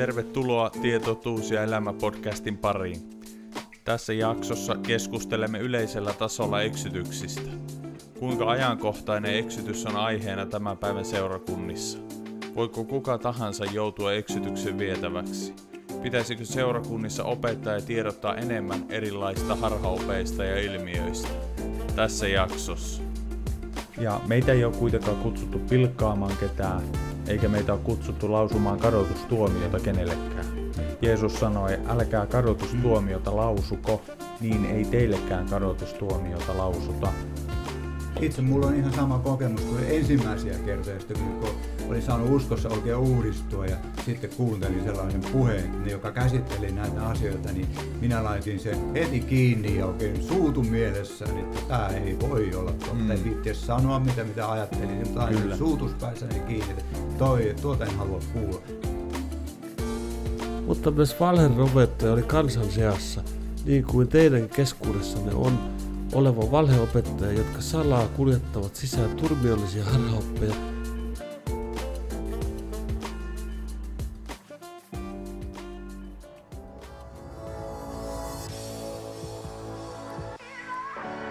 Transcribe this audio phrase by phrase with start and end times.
[0.00, 3.10] Tervetuloa Tietotuus ja elämä podcastin pariin.
[3.84, 7.50] Tässä jaksossa keskustelemme yleisellä tasolla eksytyksistä.
[8.18, 11.98] Kuinka ajankohtainen eksytys on aiheena tämän päivän seurakunnissa?
[12.54, 15.54] Voiko kuka tahansa joutua eksytyksen vietäväksi?
[16.02, 21.28] Pitäisikö seurakunnissa opettaa ja tiedottaa enemmän erilaista harhaopeista ja ilmiöistä?
[21.96, 23.02] Tässä jaksossa.
[23.98, 26.82] Ja meitä ei ole kuitenkaan kutsuttu pilkkaamaan ketään,
[27.30, 30.46] eikä meitä ole kutsuttu lausumaan kadotustuomiota kenellekään.
[31.02, 34.02] Jeesus sanoi, älkää kadotustuomiota lausuko,
[34.40, 37.08] niin ei teillekään kadotustuomiota lausuta.
[38.20, 41.50] Itse mulla on ihan sama kokemus kuin ensimmäisiä kertoja, kun
[41.90, 47.68] olin saanut uskossa oikein uudistua ja sitten kuuntelin sellaisen puheen, joka käsitteli näitä asioita, niin
[48.00, 52.94] minä laitin sen heti kiinni ja oikein suutun mielessäni, että tämä ei voi olla totta.
[52.94, 53.10] Mm.
[53.10, 56.84] Ei sanoa mitä, mitä ajattelin, mutta aina suutuspäissäni kiinni, että
[57.18, 58.60] toi, tuota en halua kuulla.
[60.66, 63.22] Mutta myös valheropettaja oli kansan seassa,
[63.64, 65.58] niin kuin teidän keskuudessanne on
[66.12, 70.69] oleva valheopettaja, jotka salaa kuljettavat sisään turmiollisia harhaoppeja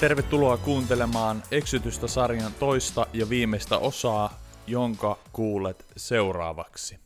[0.00, 6.98] Tervetuloa kuuntelemaan Eksytystä sarjan toista ja viimeistä osaa, jonka kuulet seuraavaksi.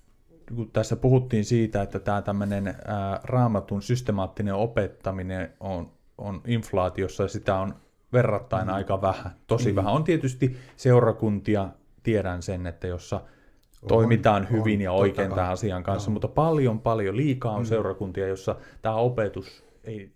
[0.56, 2.74] Kun tässä puhuttiin siitä, että tämä tämmöinen
[3.22, 7.74] raamatun systemaattinen opettaminen on, on inflaatiossa ja sitä on
[8.12, 8.74] verrattain mm.
[8.74, 9.76] aika vähän, tosi mm.
[9.76, 9.92] vähän.
[9.92, 11.68] On tietysti seurakuntia,
[12.02, 16.12] tiedän sen, että jossa on, toimitaan hyvin on, ja oikein tämän asian kanssa, no.
[16.12, 17.66] mutta paljon paljon liikaa on mm.
[17.66, 20.12] seurakuntia, jossa tämä opetus ei,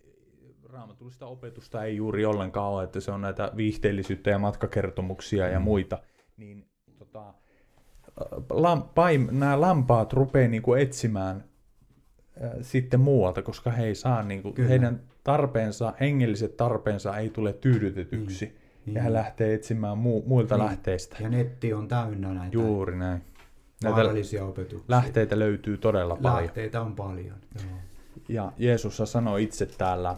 [0.74, 5.52] raamatullista opetusta ei juuri ollenkaan ole, että se on näitä viihteellisyyttä ja matkakertomuksia mm.
[5.52, 5.98] ja muita,
[6.36, 6.68] niin
[6.98, 7.34] tota,
[8.94, 11.44] paim, nämä lampaat rupeaa niinku etsimään
[12.44, 18.46] äh, sitten muualta, koska he ei saa, niinku, heidän tarpeensa, hengelliset tarpeensa ei tule tyydytetyksi.
[18.46, 18.94] Mm.
[18.94, 20.66] Ja he lähtee etsimään mu- muilta niin.
[20.66, 21.16] lähteistä.
[21.20, 22.56] Ja netti on täynnä näitä.
[22.56, 23.22] Juuri näin.
[23.82, 24.84] Näitä opetuksia.
[24.88, 26.42] Lähteitä löytyy todella paljon.
[26.42, 27.78] Lähteitä on paljon, joo.
[28.28, 30.16] Ja Jeesus sanoi itse täällä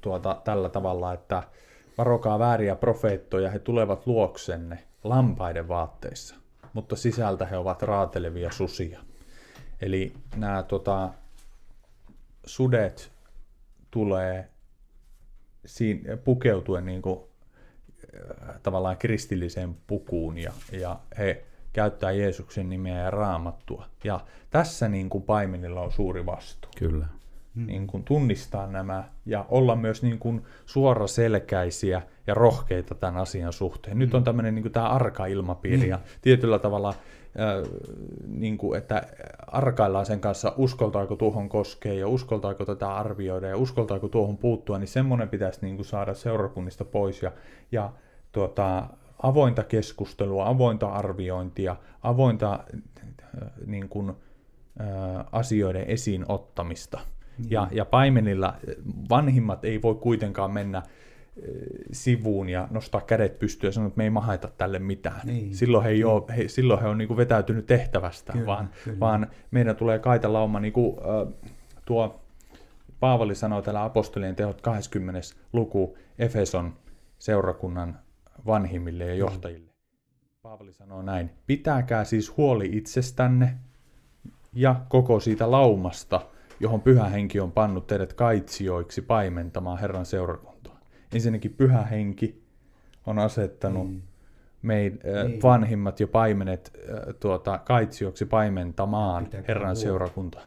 [0.00, 1.42] tuota, tällä tavalla, että
[1.98, 6.36] varokaa vääriä profeettoja, he tulevat luoksenne lampaiden vaatteissa,
[6.72, 9.00] mutta sisältä he ovat raatelevia susia.
[9.80, 11.10] Eli nämä tota,
[12.46, 13.12] sudet
[13.90, 14.48] tulee
[15.66, 17.20] siinä, pukeutuen niin kuin,
[18.14, 23.86] äh, tavallaan kristilliseen pukuun ja, ja he käyttää Jeesuksen nimeä ja raamattua.
[24.04, 26.70] Ja tässä niin kuin paimenilla on suuri vastuu.
[26.78, 27.06] Kyllä
[27.60, 27.66] mm.
[27.66, 33.98] niin kuin tunnistaa nämä ja olla myös niin kuin suoraselkäisiä ja rohkeita tämän asian suhteen.
[33.98, 34.24] Nyt on mm.
[34.24, 35.88] tämmöinen niin kuin tämä arka-ilmapiiri mm.
[35.90, 37.70] ja tietyllä tavalla äh,
[38.26, 39.02] niin kuin, että
[39.46, 44.88] arkaillaan sen kanssa, uskoltaako tuohon koskee ja uskoltaako tätä arvioida ja uskoltaako tuohon puuttua, niin
[44.88, 47.32] semmoinen pitäisi niin kuin saada seurakunnista pois ja,
[47.72, 47.92] ja
[48.32, 48.86] tuota,
[49.22, 57.00] avointa keskustelua, avointa arviointia, avointa äh, niin kuin, äh, asioiden esiin ottamista.
[57.48, 58.54] Ja, ja paimenilla
[59.10, 60.82] vanhimmat ei voi kuitenkaan mennä
[61.92, 65.20] sivuun ja nostaa kädet pystyyn ja sanoa, että me ei maheta tälle mitään.
[65.24, 65.54] Niin.
[65.54, 69.00] Silloin he ei ole, he, silloin he on niin vetäytynyt tehtävästä, kyllä, vaan, kyllä.
[69.00, 71.34] vaan meidän tulee kaita lauma, niin kuin äh,
[71.84, 72.20] tuo
[73.00, 75.20] Paavali sanoo täällä apostolien teot 20.
[75.52, 76.76] luku Efeson
[77.18, 77.98] seurakunnan
[78.46, 79.72] vanhimmille ja johtajille.
[80.42, 83.56] Paavali sanoo näin, pitäkää siis huoli itsestänne
[84.52, 86.20] ja koko siitä laumasta,
[86.60, 90.80] johon pyhä henki on pannut teidät kaitsijoiksi paimentamaan Herran seurakuntaa.
[91.14, 92.42] Ensinnäkin pyhä henki
[93.06, 94.02] on asettanut mm.
[94.62, 95.42] meid, äh, niin.
[95.42, 99.80] vanhimmat jo paimenet äh, tuota, kaitsijoiksi paimentamaan Pitäkää Herran huolta.
[99.80, 100.42] seurakuntaa,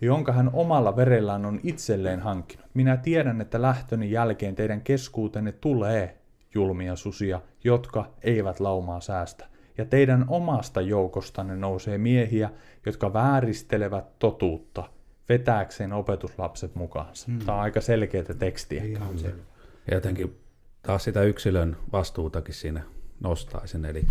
[0.00, 2.66] jonka hän omalla verellään on itselleen hankkinut.
[2.74, 6.18] Minä tiedän, että lähtöni jälkeen teidän keskuutenne tulee
[6.54, 9.46] julmia susia, jotka eivät laumaa säästä.
[9.78, 12.50] Ja teidän omasta joukostanne nousee miehiä,
[12.86, 14.84] jotka vääristelevät totuutta,
[15.28, 17.26] vetääkseen opetuslapset mukaansa.
[17.26, 17.38] Hmm.
[17.38, 18.84] Tämä on aika selkeää tekstiä.
[18.84, 19.42] Ihan selvä.
[19.90, 20.36] Ja jotenkin
[20.82, 22.82] taas sitä yksilön vastuutakin siinä
[23.20, 24.06] nostaisin, eli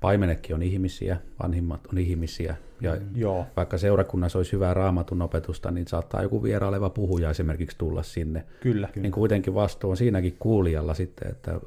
[0.00, 3.10] paimenekin on ihmisiä, vanhimmat on ihmisiä, ja mm.
[3.14, 3.46] Joo.
[3.56, 8.44] vaikka seurakunnassa olisi hyvää raamatun opetusta, niin saattaa joku vieraileva puhuja esimerkiksi tulla sinne.
[8.60, 8.88] Kyllä.
[8.96, 11.60] Niin kuitenkin vastuu on siinäkin kuulijalla sitten, että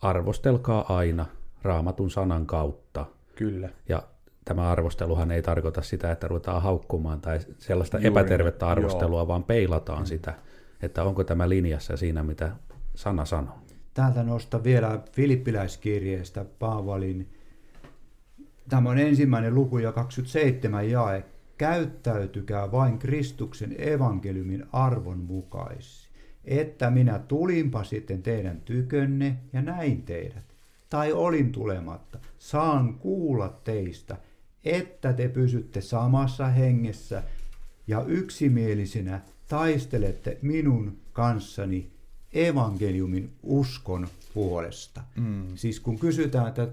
[0.00, 1.26] arvostelkaa aina
[1.62, 3.06] raamatun sanan kautta.
[3.36, 3.68] Kyllä.
[3.88, 4.02] Ja
[4.44, 9.28] tämä arvosteluhan ei tarkoita sitä, että ruvetaan haukkumaan tai sellaista Juuri, epätervettä arvostelua, joo.
[9.28, 10.06] vaan peilataan mm.
[10.06, 10.34] sitä,
[10.82, 12.52] että onko tämä linjassa siinä, mitä
[12.94, 13.58] sana sanoo.
[13.94, 17.28] Täältä nosta vielä Filippiläiskirjeestä Paavalin.
[18.68, 21.24] Tämä on ensimmäinen luku ja 27 jae.
[21.58, 26.08] Käyttäytykää vain Kristuksen evankeliumin arvon mukaisesti,
[26.44, 30.54] että minä tulinpa sitten teidän tykönne ja näin teidät.
[30.90, 34.16] Tai olin tulematta, saan kuulla teistä,
[34.64, 37.22] että te pysytte samassa hengessä
[37.86, 41.90] ja yksimielisinä taistelette minun kanssani
[42.32, 45.00] evankeliumin uskon puolesta.
[45.16, 45.46] Mm.
[45.54, 46.68] Siis kun kysytään, että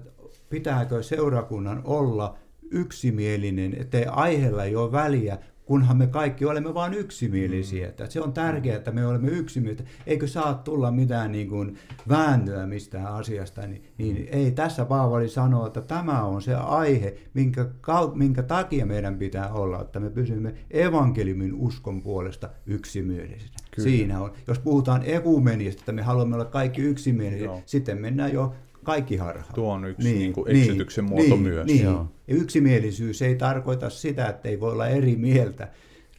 [0.50, 2.38] pitääkö seurakunnan olla
[2.70, 5.38] yksimielinen, ettei aiheella ei ole väliä,
[5.72, 7.86] kunhan me kaikki olemme vain yksimielisiä.
[7.86, 7.90] Mm.
[7.90, 9.86] Että se on tärkeää, että me olemme yksimielisiä.
[10.06, 11.78] Eikö saa tulla mitään niin kuin
[12.08, 17.66] vääntöä mistään asiasta, niin, niin ei tässä Paavali sanoo, että tämä on se aihe, minkä,
[18.14, 23.56] minkä takia meidän pitää olla, että me pysymme evankeliumin uskon puolesta yksimielisinä.
[23.70, 23.88] Kyllä.
[23.88, 24.32] Siinä on.
[24.48, 27.62] Jos puhutaan ekumeniasta, että me haluamme olla kaikki yksimielisiä, Joo.
[27.66, 28.54] sitten mennään jo
[28.84, 29.54] kaikki harhaan.
[29.54, 31.66] Tuo on yksi niin, niin kuin eksityksen niin, muoto niin, myös.
[31.66, 31.84] Niin.
[31.84, 35.68] Ja yksimielisyys ei tarkoita sitä, että ei voi olla eri mieltä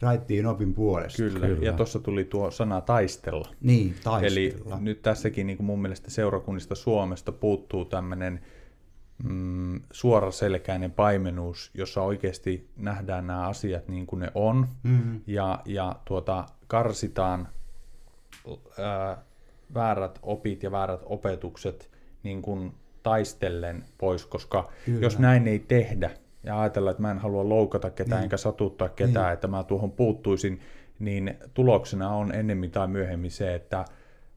[0.00, 1.22] raittiin opin puolesta.
[1.22, 1.64] Kyllä, Kyllä.
[1.64, 3.48] ja tuossa tuli tuo sana taistella.
[3.60, 4.76] Niin, taistella.
[4.76, 8.40] Eli nyt tässäkin niin kuin mun mielestä seurakunnista Suomesta puuttuu tämmöinen
[9.24, 15.20] mm, suoraselkäinen paimenuus, jossa oikeasti nähdään nämä asiat niin kuin ne on, mm-hmm.
[15.26, 17.48] ja, ja tuota, karsitaan
[18.78, 19.22] ää,
[19.74, 21.93] väärät opit ja väärät opetukset
[22.24, 22.72] niin kuin
[23.02, 25.00] taistellen pois, koska Kyllä.
[25.00, 26.10] jos näin ei tehdä
[26.42, 28.24] ja ajatella, että mä en halua loukata ketään niin.
[28.24, 29.34] enkä satuttaa ketään, niin.
[29.34, 30.60] että mä tuohon puuttuisin,
[30.98, 33.84] niin tuloksena on ennemmin tai myöhemmin se, että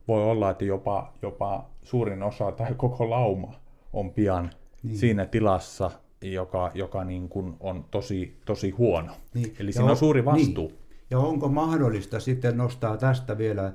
[0.08, 3.54] voi olla, että jopa, jopa suurin osa tai koko lauma
[3.94, 4.50] on pian
[4.84, 4.98] niin.
[4.98, 5.92] siinä tilassa,
[6.22, 9.14] joka, joka niin kuin on tosi, tosi huono.
[9.34, 9.56] Niin.
[9.60, 10.68] Eli ja siinä on, on suuri vastuu.
[10.68, 10.80] Niin.
[11.12, 13.74] Ja onko mahdollista sitten nostaa tästä vielä,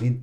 [0.00, 0.22] niin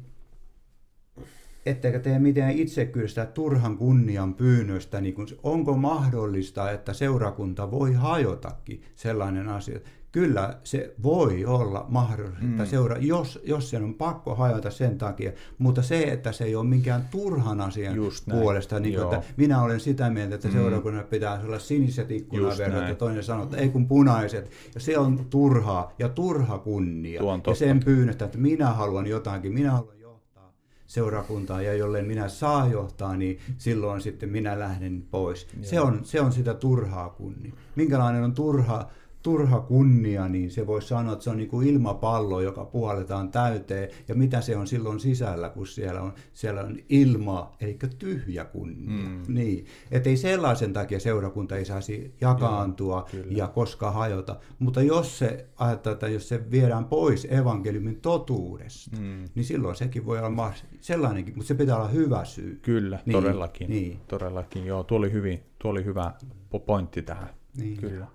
[1.66, 8.82] ettekä tee mitään itsekyydestä turhan kunnian pyynnöstä, niin kun, onko mahdollista, että seurakunta voi hajotakin
[8.96, 9.80] sellainen asia.
[10.12, 12.66] Kyllä se voi olla mahdollista, mm.
[12.66, 16.68] seura, jos, jos sen on pakko hajota sen takia, mutta se, että se ei ole
[16.68, 20.54] minkään turhan asian Just puolesta, niin että minä olen sitä mieltä, että mm.
[20.54, 25.25] seurakunnalla pitää olla siniset ikkunaverhot ja toinen sanoo, että ei kun punaiset, ja se on
[25.30, 27.22] turhaa ja turha kunnia.
[27.48, 29.96] Ja sen pyynnöstä, että minä haluan jotakin, minä haluan
[30.96, 35.48] seurakuntaa ja jolle minä saa johtaa, niin silloin sitten minä lähden pois.
[35.62, 37.54] Se on, se on sitä turhaa kunnia.
[37.75, 38.90] Minkälainen on turha
[39.25, 43.89] turha kunnia, niin se voi sanoa, että se on niin kuin ilmapallo, joka puhalletaan täyteen.
[44.08, 49.10] Ja mitä se on silloin sisällä, kun siellä on, siellä on ilma, eli tyhjä kunnia.
[49.10, 49.24] Mm.
[49.27, 49.65] Niin.
[49.91, 54.39] Että ei sellaisen takia seurakunta ei saisi jakaantua Joo, ja koskaan hajota.
[54.60, 59.25] Mutta jos se että jos se viedään pois evankeliumin totuudesta, mm.
[59.36, 62.60] niin silloin sekin voi olla sellainenkin, mutta se pitää olla hyvä syy.
[62.62, 63.13] Kyllä, niin.
[63.13, 63.70] todellakin.
[63.70, 64.00] Niin.
[64.08, 64.84] Todellakin, joo.
[64.84, 66.13] Tuo oli, hyvin, tuo oli hyvä
[66.65, 67.29] pointti tähän.
[67.58, 67.77] Niin.
[67.77, 68.08] Kyllä.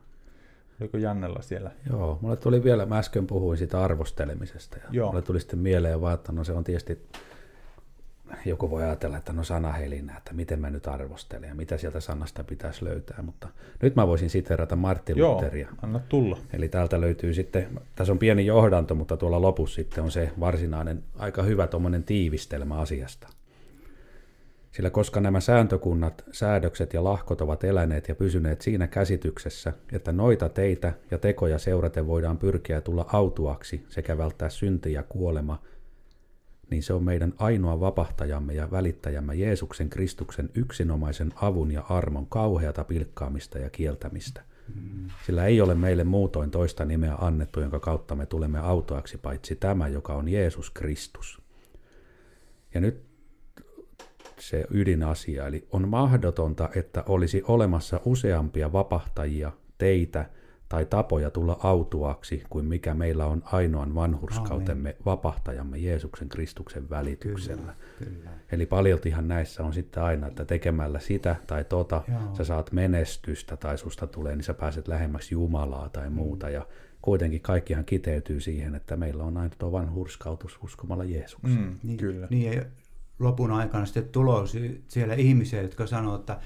[0.81, 1.71] Oliko Jannella siellä?
[1.91, 5.09] Joo, mulle tuli vielä, mä äsken puhuin siitä arvostelemisesta ja Joo.
[5.09, 6.99] mulle tuli sitten mieleen vaan, että no se on tietysti,
[8.45, 12.45] joku voi ajatella, että no sanahelinä, että miten mä nyt arvostelen ja mitä sieltä sanasta
[12.45, 13.49] pitäisi löytää, mutta
[13.83, 15.69] nyt mä voisin siterata Martti Joo, Lutheria.
[15.83, 16.39] anna tulla.
[16.53, 21.03] Eli täältä löytyy sitten, tässä on pieni johdanto, mutta tuolla lopussa sitten on se varsinainen
[21.19, 23.29] aika hyvä tuommoinen tiivistelmä asiasta.
[24.73, 30.49] Sillä koska nämä sääntökunnat, säädökset ja lahkot ovat eläneet ja pysyneet siinä käsityksessä, että noita
[30.49, 35.63] teitä ja tekoja seuraten voidaan pyrkiä tulla autuaksi sekä välttää synti ja kuolema,
[36.71, 42.85] niin se on meidän ainoa vapahtajamme ja välittäjämme Jeesuksen Kristuksen yksinomaisen avun ja armon kauheata
[42.85, 44.43] pilkkaamista ja kieltämistä.
[45.27, 49.89] Sillä ei ole meille muutoin toista nimeä annettu, jonka kautta me tulemme autoaksi, paitsi tämä,
[49.89, 51.43] joka on Jeesus Kristus.
[52.75, 53.10] Ja nyt
[54.41, 60.25] se ydinasia, eli on mahdotonta, että olisi olemassa useampia vapahtajia, teitä
[60.69, 67.75] tai tapoja tulla autuaksi kuin mikä meillä on ainoan vanhurskautemme vapahtajamme Jeesuksen Kristuksen välityksellä.
[67.99, 68.31] Kyllä, kyllä.
[68.53, 72.35] Eli paljoltihan näissä on sitten aina, että tekemällä sitä tai tota, Joo.
[72.37, 76.51] sä saat menestystä tai susta tulee, niin sä pääset lähemmäksi Jumalaa tai muuta.
[76.51, 76.67] Ja
[77.03, 81.61] kuitenkin kaikkihan kiteytyy siihen, että meillä on aina tuo vanhurskautus uskomalla Jeesukseen.
[81.61, 82.27] Mm, Niin, kyllä.
[82.31, 82.65] Niin ja
[83.21, 86.41] lopun aikana sitten tulo si- siellä ihmisiä, jotka sanoo, että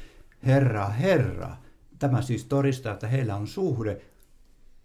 [0.46, 1.56] Herra, Herra.
[1.98, 4.00] Tämä siis todistaa, että heillä on suhde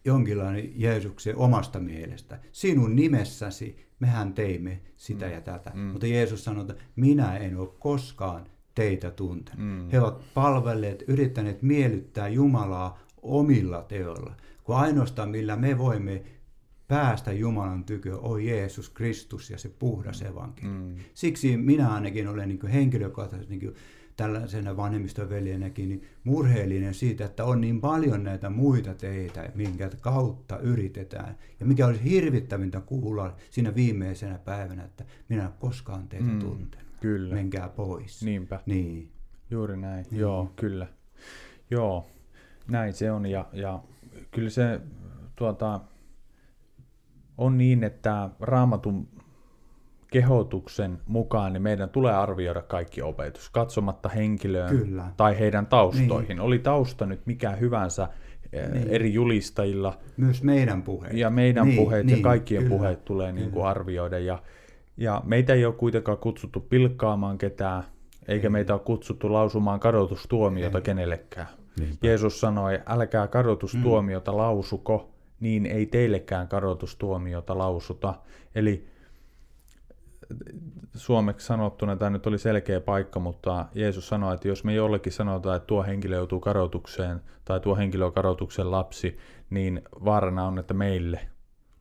[0.05, 2.39] jonkinlainen Jeesuksen omasta mielestä.
[2.51, 5.71] Sinun nimessäsi mehän teimme sitä ja tätä.
[5.73, 5.81] Mm.
[5.81, 9.59] Mutta Jeesus sanoi, että minä en ole koskaan teitä tuntenut.
[9.59, 9.89] Mm.
[9.89, 14.35] He ovat palvelleet, yrittäneet miellyttää Jumalaa omilla teoilla.
[14.63, 16.23] Kun ainoastaan millä me voimme
[16.89, 20.95] päästä Jumalan tykö on Jeesus Kristus ja se puhdas evankeliumi.
[20.95, 20.95] Mm.
[21.13, 23.73] Siksi minä ainakin olen niin henkilökohtaisesti niin
[24.17, 31.37] tällaisena vanhemmistoveljenäkin niin murheellinen siitä, että on niin paljon näitä muita teitä, minkä kautta yritetään.
[31.59, 36.31] Ja mikä olisi hirvittävintä kuulla siinä viimeisenä päivänä, että minä en ole koskaan teitä Mm,
[36.33, 36.87] mm, tuntenut.
[37.01, 37.35] Kyllä.
[37.35, 38.23] Menkää pois.
[38.23, 38.59] Niinpä.
[38.65, 39.11] Niin.
[39.51, 40.19] Juuri näin, Niin.
[40.19, 40.87] joo, kyllä.
[41.71, 42.07] Joo,
[42.67, 43.83] näin se on ja, ja
[44.31, 44.81] kyllä se
[45.35, 45.81] tuota,
[47.39, 49.07] on niin, että raamatun
[50.11, 55.05] kehotuksen mukaan niin meidän tulee arvioida kaikki opetus, katsomatta henkilöön Kyllä.
[55.17, 56.27] tai heidän taustoihin.
[56.27, 56.39] Niin.
[56.39, 58.07] Oli tausta nyt mikä hyvänsä
[58.51, 58.71] niin.
[58.71, 58.87] Niin.
[58.87, 61.13] eri julistajilla Myös meidän puheet.
[61.13, 64.19] ja meidän niin, puheet niin, ja kaikkien kyllä, puheet tulee niin kuin arvioida.
[64.19, 64.39] Ja,
[64.97, 67.83] ja meitä ei ole kuitenkaan kutsuttu pilkkaamaan ketään,
[68.27, 68.51] eikä Ei.
[68.51, 70.81] meitä ole kutsuttu lausumaan kadotustuomiota Ei.
[70.81, 71.47] kenellekään.
[71.79, 71.97] Niinpä.
[72.07, 78.13] Jeesus sanoi, älkää kadotustuomiota lausuko, niin ei teillekään kadotustuomiota lausuta.
[78.55, 78.87] Eli
[80.95, 85.57] suomeksi sanottuna tämä nyt oli selkeä paikka, mutta Jeesus sanoi, että jos me jollekin sanotaan,
[85.57, 89.17] että tuo henkilö joutuu kadotukseen tai tuo henkilö on kadotuksen lapsi,
[89.49, 91.19] niin vaarana on, että meille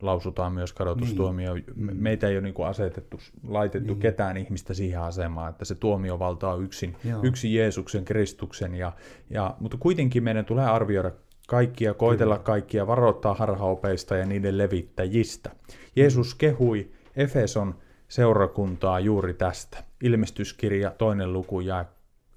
[0.01, 1.53] lausutaan myös kadotustuomio.
[1.53, 1.65] Niin.
[1.75, 1.89] Mm.
[1.93, 3.99] Meitä ei ole niin asetettu, laitettu Niin.
[3.99, 7.23] ketään ihmistä siihen asemaan, että se tuomiovalta on yksin, Joo.
[7.23, 8.75] yksin Jeesuksen, Kristuksen.
[8.75, 8.91] Ja,
[9.29, 11.11] ja, mutta kuitenkin meidän tulee arvioida
[11.49, 12.45] kaikkia, koitella Kyllä.
[12.45, 15.49] kaikkia, varoittaa harhaopeista ja niiden levittäjistä.
[15.95, 17.75] Jeesus kehui Efeson
[18.07, 19.83] seurakuntaa juuri tästä.
[20.03, 21.85] Ilmestyskirja toinen luku jae,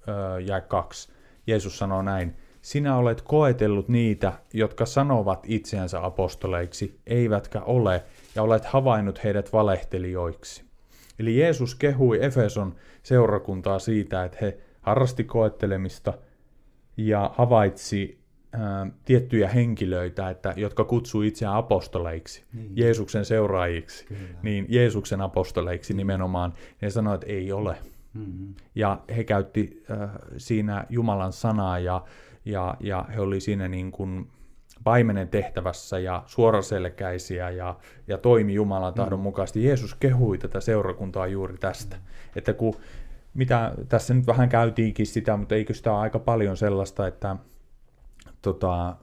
[0.07, 1.11] ö, jae kaksi.
[1.47, 2.35] Jeesus sanoo näin.
[2.61, 8.03] Sinä olet koetellut niitä, jotka sanovat itseänsä apostoleiksi, eivätkä ole,
[8.35, 10.63] ja olet havainnut heidät valehtelijoiksi.
[11.19, 16.13] Eli Jeesus kehui Efeson seurakuntaa siitä, että he harrasti koettelemista
[16.97, 18.22] ja havaitsi
[18.53, 22.71] ää, tiettyjä henkilöitä, että, jotka kutsuu itseään apostoleiksi, Niin.
[22.75, 24.21] Jeesuksen seuraajiksi, Kyllä.
[24.43, 26.53] niin Jeesuksen apostoleiksi nimenomaan.
[26.81, 27.75] Ne sanoi, että ei ole.
[28.13, 28.53] Mm-hmm.
[28.75, 32.03] Ja he käytti äh, siinä Jumalan sanaa ja,
[32.45, 34.27] ja, ja he oli siinä niin kuin
[34.83, 37.75] paimenen tehtävässä ja suoraselkäisiä ja,
[38.07, 39.65] ja toimi Jumalan tahdon mukaisesti.
[39.65, 41.95] Jeesus kehui tätä seurakuntaa juuri tästä,
[42.35, 42.75] että kun
[43.33, 47.35] mitä tässä nyt vähän käytiinkin sitä, mutta eikö sitä ole aika paljon sellaista, että
[48.43, 48.95] tota,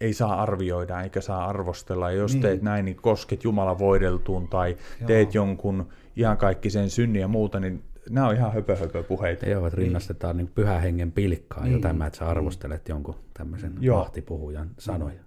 [0.00, 2.10] ei saa arvioida eikä saa arvostella.
[2.10, 2.42] Ja jos Niin.
[2.42, 5.06] teet näin, niin kosket Jumalan voideltuun tai Joo.
[5.06, 9.48] teet jonkun ihan kaikki sen synnin ja muuta, niin nämä on ihan höpö, höpö puheita.
[9.48, 11.72] Joo, että rinnastetaan niin pyhän hengen pilkkaan niin.
[11.72, 11.82] jo Niin.
[11.82, 15.20] tämä, että sä arvostelet jonkun tämmöisen vahtipuhujan sanoja.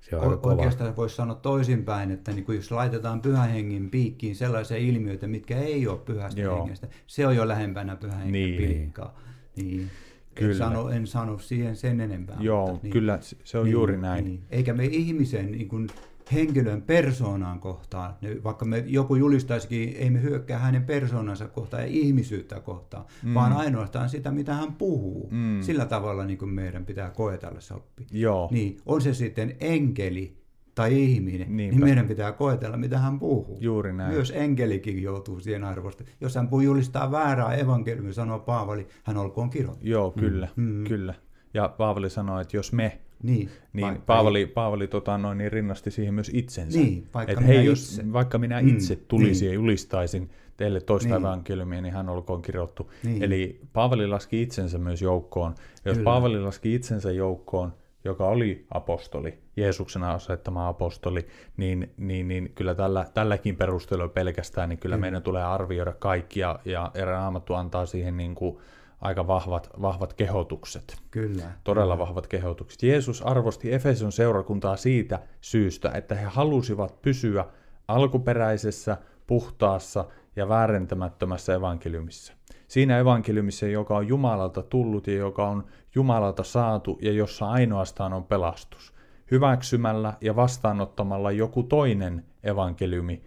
[0.00, 0.48] Se on O-.
[0.48, 5.56] Oikeastaan voisi sanoa toisinpäin, että niin kuin jos laitetaan pyhän hengen piikkiin sellaisia ilmiöitä, mitkä
[5.58, 6.58] ei ole pyhästä Joo.
[6.62, 8.56] hengestä, se on jo lähempänä pyhän hengen Niin.
[8.56, 9.18] pilkkaa.
[9.56, 9.90] Niin.
[10.38, 10.52] Kyllä.
[10.52, 12.36] En, sano, en sano siihen sen enempää.
[12.40, 12.92] Joo, mutta niin.
[12.92, 14.24] kyllä se- on juuri näin.
[14.24, 14.40] Niin.
[14.50, 15.86] Eikä me ihmisen niin kuin
[16.32, 21.88] henkilön persoonaan kohtaan, ne, vaikka me joku julistaisikin, ei me hyökkää hänen persoonansa kohtaan ja
[21.88, 23.34] ihmisyyttä kohtaan, mm.
[23.34, 25.28] vaan ainoastaan sitä, mitä hän puhuu.
[25.30, 25.62] Mm.
[25.62, 28.06] Sillä tavalla niin kuin meidän pitää koetella se oppi.
[28.12, 30.37] Joo, Niin, on se sitten enkeli
[30.78, 31.76] tai ihminen, Niinpä.
[31.76, 33.58] niin meidän pitää koetella, mitä hän puhuu.
[33.60, 34.12] juuri näin.
[34.14, 36.04] Myös enkelikin joutuu siihen arvosta.
[36.20, 39.86] Jos hän puhuu julistaa väärää evankeliumia, sanoo Paavali, hän olkoon kirjoittu.
[39.86, 40.84] Joo, kyllä, Mm.
[40.84, 41.14] kyllä.
[41.54, 45.90] Ja Paavali sanoi, että jos me, Niin, niin vaikka Paavali, Paavali tota, noin, niin rinnasti
[45.90, 46.78] siihen myös itsensä.
[46.78, 48.12] Niin, vaikka Et minä hei, jos, itse.
[48.12, 49.50] vaikka minä Mm, itse tulisin niin.
[49.50, 51.16] ja julistaisin teille toista Niin.
[51.26, 52.90] evankeliumia, niin hän olkoon kirjoittu.
[53.04, 53.22] Niin.
[53.22, 55.54] Eli Paavali laski itsensä myös joukkoon.
[55.84, 56.04] Jos Kyllä.
[56.04, 57.72] Paavali laski itsensä joukkoon,
[58.04, 61.26] joka oli apostoli, Jeesuksen asettama apostoli,
[61.56, 65.00] niin, niin, niin kyllä tällä, tälläkin perusteella pelkästään, niin kyllä, Kyllä.
[65.00, 68.58] meidän tulee arvioida kaikkia, ja, ja Raamattu antaa siihen niin kuin
[69.00, 70.96] aika vahvat, vahvat kehotukset.
[71.10, 71.44] Kyllä.
[71.64, 72.82] Todella vahvat kehotukset.
[72.82, 77.44] Jeesus arvosti Efeson seurakuntaa siitä syystä, että he halusivat pysyä
[77.88, 80.04] alkuperäisessä, puhtaassa
[80.36, 82.37] ja väärentämättömässä evankeliumissa.
[82.68, 88.24] Siinä evankeliumissa, joka on Jumalalta tullut ja joka on Jumalalta saatu ja jossa ainoastaan on
[88.24, 88.94] pelastus.
[89.30, 93.22] Hyväksymällä ja vastaanottamalla joku toinen evankeliumi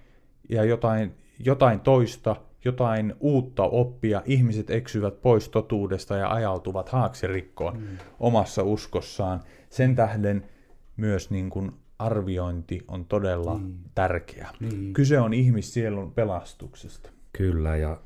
[0.49, 7.97] ja jotain, jotain toista, jotain uutta oppia, ihmiset eksyvät pois totuudesta ja ajautuvat haaksirikkoon mm.
[8.19, 9.41] omassa uskossaan.
[9.69, 10.49] Sen tähden
[10.97, 13.79] myös niin kuin arviointi on todella niin.
[13.95, 14.49] tärkeä.
[14.59, 14.93] Niin.
[14.93, 17.09] Kyse on ihmissielun pelastuksesta.
[17.33, 17.97] Kyllä, ja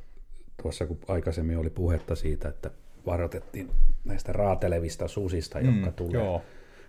[0.62, 2.72] tuossa kun aikaisemmin oli puhetta siitä, että
[3.06, 3.72] varoitettiin
[4.06, 6.42] näistä raatelevista susista, mm, jotka tulee, joo.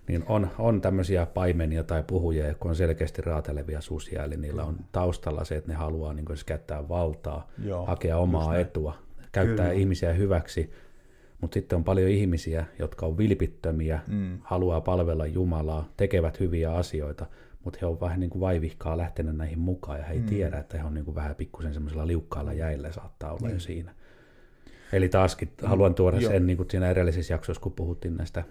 [0.09, 4.77] niin on, on tämmöisiä paimenia tai puhujia, jotka on selkeästi raatelevia susia, eli niillä on
[4.93, 8.99] taustalla se, että ne haluaa niin kuin, käyttää valtaa, joo, hakea omaa etua,
[9.33, 9.81] käyttää Kyllä.
[9.81, 10.71] ihmisiä hyväksi,
[11.41, 14.39] mutta sitten on paljon ihmisiä, jotka on vilpittömiä, mm.
[14.43, 17.27] haluaa palvella Jumalaa, tekevät hyviä asioita,
[17.67, 20.27] mutta he on vähän niin kuin vaivihkaa lähtenyt näihin mukaan ja he ei mm.
[20.27, 23.47] tiedä, että he on niin kuin vähän pikkusen semmoisella liukkaalla jäillä saattaa olla mm.
[23.47, 23.61] jo niin.
[23.61, 23.95] siinä.
[24.93, 25.69] Eli taaskin mm.
[25.69, 26.31] haluan tuoda Joo.
[26.31, 28.45] sen niin kuin siinä edellisessä jaksossa, kun puhuttiin näistä,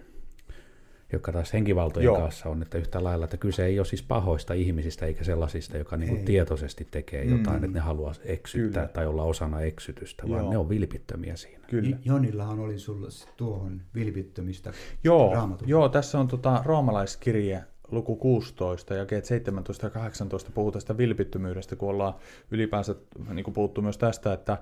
[1.12, 2.20] joka taas henkivaltojen Joo.
[2.20, 5.96] kanssa on, että yhtä lailla, että kyse ei ole siis pahoista ihmisistä eikä sellaisista, joka
[5.96, 7.38] niin kuin tietoisesti tekee mm.
[7.38, 8.92] jotain, että ne haluaa eksyttää Kyllä.
[8.94, 10.38] tai olla osana eksytystä, Joo.
[10.38, 11.66] vaan ne on vilpittömiä siinä.
[11.66, 11.96] Kyllä.
[12.04, 14.72] Jonillahan oli sulla tuohon vilpittömistä
[15.04, 21.76] Joo, Joo tässä on tota, roomalaiskirje luku 16 ja 17 ja 18 puhuu tästä vilpittömyydestä,
[21.76, 22.14] kun ollaan
[22.50, 22.94] ylipäänsä
[23.34, 24.58] niin puhuttu myös tästä, että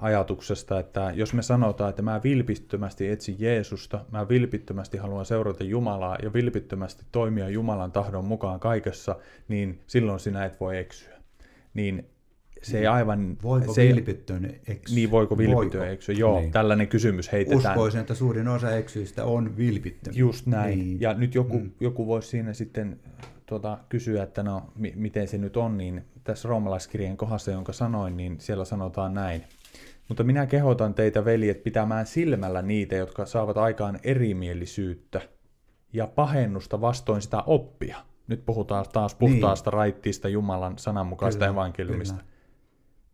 [0.00, 6.16] ajatuksesta, että jos me sanotaan, että mä vilpittömästi etsin Jeesusta, mä vilpittömästi haluan seurata Jumalaa
[6.22, 9.16] ja vilpittömästi toimia Jumalan tahdon mukaan kaikessa,
[9.48, 11.16] niin silloin sinä et voi eksyä.
[11.74, 12.10] Niin
[12.62, 13.36] se ei aivan...
[13.42, 14.94] Voiko se vilpittöön eksyä?
[14.94, 16.14] Niin, voiko vilpittöön eksyä?
[16.18, 16.52] Joo, niin.
[16.52, 17.58] tällainen kysymys heitetään.
[17.58, 20.18] Uskoisin, että suurin osa eksyistä on vilpittömiä.
[20.18, 20.78] Just näin.
[20.78, 21.00] Niin.
[21.00, 21.70] Ja nyt joku, mm.
[21.80, 23.00] joku voisi siinä sitten
[23.46, 28.16] tuota, kysyä, että no, mi- miten se nyt on, niin tässä roomalaiskirjeen kohdassa, jonka sanoin,
[28.16, 29.42] niin siellä sanotaan näin.
[30.08, 35.20] Mutta minä kehotan teitä, veljet, pitämään silmällä niitä, jotka saavat aikaan erimielisyyttä
[35.92, 37.96] ja pahennusta vastoin sitä oppia.
[38.26, 39.76] Nyt puhutaan taas puhtaasta niin.
[39.76, 42.14] raittiista Jumalan sananmukaista evankeliumista.
[42.14, 42.35] Kyllä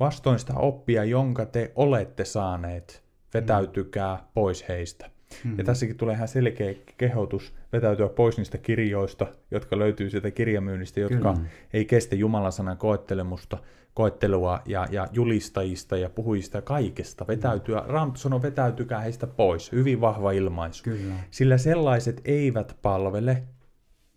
[0.02, 3.02] Vastoin sitä oppia, jonka te olette saaneet,
[3.34, 4.22] vetäytykää mm.
[4.34, 5.10] pois heistä.
[5.44, 5.58] Mm.
[5.58, 11.34] Ja tässäkin tulee ihan selkeä kehotus vetäytyä pois niistä kirjoista, jotka löytyy sieltä kirjamyynnistä, jotka
[11.34, 11.48] Kyllä.
[11.72, 13.58] ei kestä Jumalan sanan koettelemusta,
[13.94, 17.26] koettelua ja, ja julistajista ja puhujista ja kaikesta.
[17.26, 19.72] Vetäytyä, Raamattu sanoo, vetäytykää heistä pois.
[19.72, 20.82] Hyvin vahva ilmaisu.
[20.84, 21.14] Kyllä.
[21.30, 23.42] Sillä sellaiset eivät palvele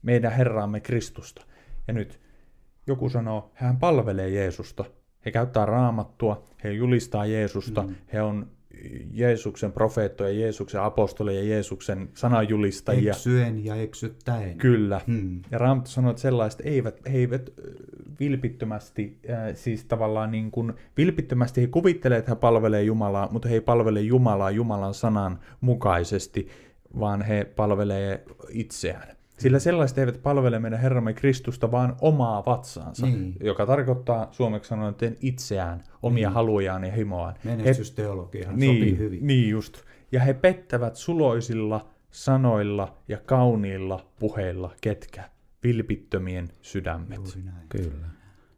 [0.01, 1.45] meidän Herraamme Kristusta.
[1.87, 2.19] Ja nyt
[2.87, 4.85] joku sanoo, hän palvelee Jeesusta,
[5.25, 7.95] he käyttää raamattua, he julistaa Jeesusta, mm.
[8.13, 8.47] he on
[9.11, 13.11] Jeesuksen profeettoja, Jeesuksen apostoleja, Jeesuksen sananjulistajia.
[13.11, 14.57] Eksyen ja eksyttäen.
[14.57, 15.01] Kyllä.
[15.07, 15.41] Hmm.
[15.51, 17.49] Ja Raamattu sanoo, että sellaiset eivät, he eivät
[18.19, 23.53] vilpittömästi, äh, siis tavallaan niin kuin, vilpittömästi he kuvittelee, että he palvelee Jumalaa, mutta he
[23.53, 26.47] ei palvele Jumalaa Jumalan sanan mukaisesti,
[26.99, 29.14] vaan he palvelee itseään.
[29.37, 33.35] Sillä sellaiset eivät palvele meidän Herramme Kristusta, vaan omaa vatsaansa, niin.
[33.39, 36.33] joka tarkoittaa suomeksi sanoen itseään, omia niin.
[36.33, 37.35] halujaan ja himoaan.
[37.43, 39.27] Menestysteologiahan niin, sopii hyvin.
[39.27, 39.81] Niin just.
[40.11, 45.29] Ja he pettävät suloisilla sanoilla ja kauniilla puheilla ketkä?
[45.63, 47.39] Vilpittömien sydämet.
[47.69, 48.07] Kyllä.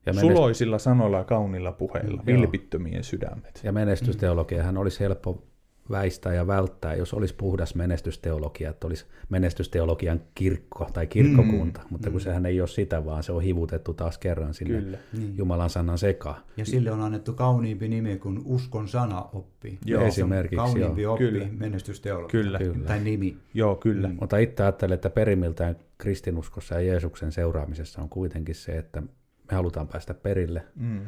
[0.05, 0.21] Ja menest...
[0.21, 2.25] Suloisilla sanoilla ja kauniilla puheilla, Joo.
[2.25, 3.61] vilpittömien sydämet.
[3.63, 5.46] Ja menestysteologiahan olisi helppo
[5.91, 12.09] väistää ja välttää, jos olisi puhdas menestysteologia, että olisi menestysteologian kirkko tai kirkkokunta, mm, mutta
[12.09, 12.23] kun mm.
[12.23, 14.97] sehän ei ole sitä, vaan se on hivutettu taas kerran sinne Kyllä.
[15.17, 15.37] Niin.
[15.37, 16.41] Jumalan sanan sekaan.
[16.57, 19.79] Ja sille on annettu kauniimpi nimi kuin uskon sana oppi.
[19.85, 20.55] Joo, esimerkiksi.
[20.55, 21.13] Kauniimpi joo.
[21.13, 21.47] oppi kyllä.
[21.51, 22.43] menestysteologia.
[22.43, 22.57] Kyllä.
[22.57, 22.87] kyllä.
[22.87, 23.37] Tai nimi.
[23.53, 24.07] Joo, kyllä.
[24.07, 24.17] Mm.
[24.19, 29.87] Mutta itse ajattelen, että perimiltään kristinuskossa ja Jeesuksen seuraamisessa on kuitenkin se, että me halutaan
[29.87, 30.63] päästä perille.
[30.75, 31.01] Mm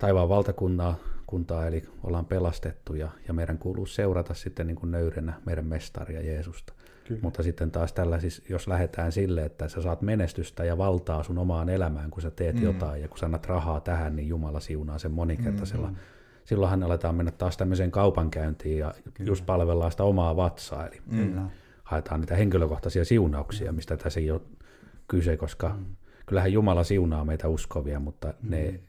[0.00, 0.94] taivaan valtakuntaa,
[1.30, 6.22] kuntaa, eli ollaan pelastettu ja, ja meidän kuuluu seurata sitten niin kuin nöyrenä meidän mestaria
[6.22, 6.72] Jeesusta.
[7.04, 7.20] Kyllä.
[7.22, 11.38] Mutta sitten taas tällä siis, jos lähdetään sille, että sä saat menestystä ja valtaa sun
[11.38, 12.62] omaan elämään, kun sä teet mm.
[12.62, 15.86] jotain ja kun sä annat rahaa tähän, niin Jumala siunaa sen monikertaisella.
[15.86, 16.02] Mm-hmm.
[16.44, 19.30] Silloinhan aletaan mennä taas tämmöiseen kaupankäyntiin ja Kyllä.
[19.30, 21.48] just palvellaan sitä omaa vatsaa, eli mm.
[21.84, 24.40] haetaan niitä henkilökohtaisia siunauksia, mistä tässä ei ole
[25.08, 25.84] kyse, koska mm.
[26.26, 28.50] kyllähän Jumala siunaa meitä uskovia, mutta mm.
[28.50, 28.80] ne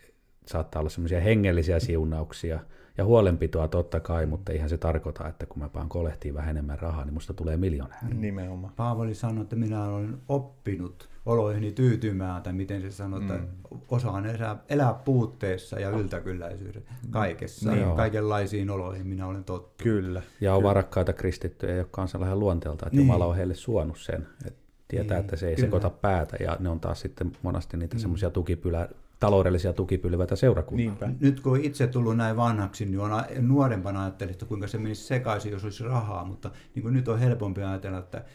[0.52, 2.60] saattaa olla semmoisia hengellisiä siunauksia
[2.98, 6.80] ja huolenpitoa totta kai, mutta eihän se tarkoita, että kun mä paan kolehtiin vähän enemmän
[6.80, 8.14] rahaa, niin musta tulee miljonääri.
[8.16, 8.74] Nimenomaan.
[8.76, 13.48] Paavali sanoi, että minä olen oppinut oloihini tyytymään, tai miten se sanoo, että Mm.
[13.90, 17.72] osaan elää, elää puutteessa ja yltäkylläisyydessä kaikessa.
[17.72, 17.86] Niin.
[17.86, 17.96] Niin.
[17.96, 19.82] Kaikenlaisiin oloihin minä olen tottunut.
[19.84, 20.22] Kyllä.
[20.42, 20.70] Ja on Kyllä.
[20.70, 23.08] varakkaita kristittyjä, jotka on sellainen luonteelta, että Niin.
[23.08, 24.28] Jumala on heille suonut sen.
[24.46, 25.68] Että tietää, Niin, että se ei kyllä.
[25.68, 28.00] sekoita päätä ja ne on taas sitten monasti niitä Mm.
[28.00, 28.90] semmoisia tukipylä,
[29.22, 30.86] taloudellisia tukipylväitä seurakuntaa.
[30.86, 31.10] Niinpä.
[31.20, 35.04] Nyt kun on itse tullut näin vanhaksi, niin on nuorempana ajattelin, että kuinka se menisi
[35.04, 38.26] sekaisin, jos olisi rahaa, mutta niin kuin nyt on helpompi ajatella, että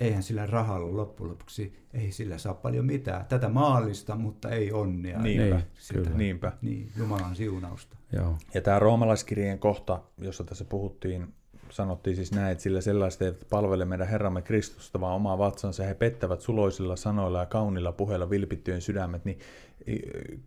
[0.00, 3.26] eihän sillä rahalla loppujen lopuksi, ei sillä saa paljon mitään.
[3.26, 5.18] Tätä maallista, mutta ei onnea.
[5.22, 5.56] Niinpä.
[5.56, 6.16] Niin, Sitä- kyllä.
[6.16, 6.52] Niinpä.
[6.62, 7.96] Niin, Jumalan siunausta.
[8.12, 8.36] Joo.
[8.54, 11.34] Ja tämä roomalaiskirjeen kohta, jossa tässä puhuttiin,
[11.70, 15.84] sanottiin siis näin, että sillä sellaiset eivät palvele meidän Herramme Kristusta, vaan omaa vatsansa.
[15.84, 19.38] He pettävät suloisilla sanoilla ja kaunilla puheilla vilpittyjen sydämet, niin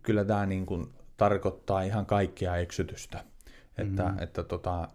[0.01, 3.23] kyllä tämä niin kuin tarkoittaa ihan kaikkea eksytystä.
[3.77, 4.19] Että, Mm.
[4.19, 4.87] että tota,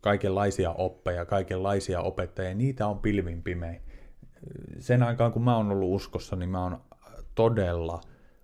[0.00, 3.80] kaikenlaisia oppeja, kaikenlaisia opettajia, niitä on pilvin pimein.
[4.78, 6.80] Sen aikaan, kun mä oon ollut uskossa, niin mä oon
[7.34, 8.00] todella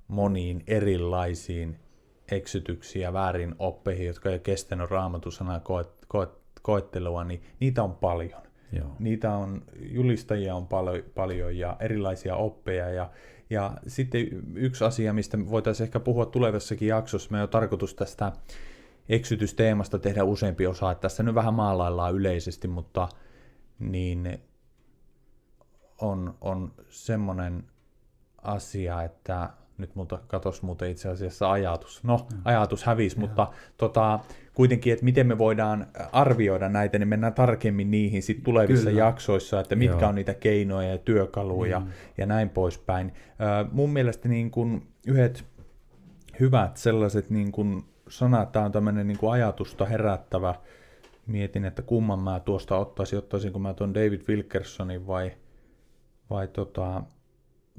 [0.09, 1.79] moniin erilaisiin
[2.31, 6.31] eksytyksiin ja väärin oppeihin, jotka ei ole kestänyt raamatusanaa koet, koet,
[6.63, 8.43] koettelua, niin niitä on paljon.
[8.73, 8.97] Joo.
[8.99, 12.91] Niitä on, julistajia on paljon, paljon ja erilaisia oppeja.
[12.91, 13.11] Ja,
[13.51, 18.33] ja sitten yksi asia, mistä voitaisiin ehkä puhua tulevassakin jaksossa, me on tarkoitus tästä
[19.09, 23.09] eksytysteemasta tehdä useampi osa, että tässä nyt vähän maalaillaan yleisesti, mutta
[23.79, 24.39] niin
[26.01, 27.65] on, on semmoinen
[28.43, 32.05] asia, että nyt multa katos muuten itse asiassa ajatus.
[32.05, 34.21] No, ajatus hävisi, mutta tota,
[34.59, 39.01] kuitenkin, että miten me voidaan arvioida näitä, niin mennään tarkemmin niihin sit tulevissa Kyllä.
[39.01, 40.09] jaksoissa, että mitkä Joo.
[40.09, 41.83] on niitä keinoja ja työkaluja
[42.19, 43.13] ja näin poispäin.
[43.63, 45.45] Ö, mun mielestä niin kun yhdet
[46.41, 50.55] hyvät sellaiset niin kun sanat, tämä on tämmöinen niin kun ajatusta herättävä.
[51.27, 55.33] Mietin, että kumman mä tuosta ottaisin, ottaisinko mä tuon David Wilkersonin vai,
[56.31, 57.03] vai tota,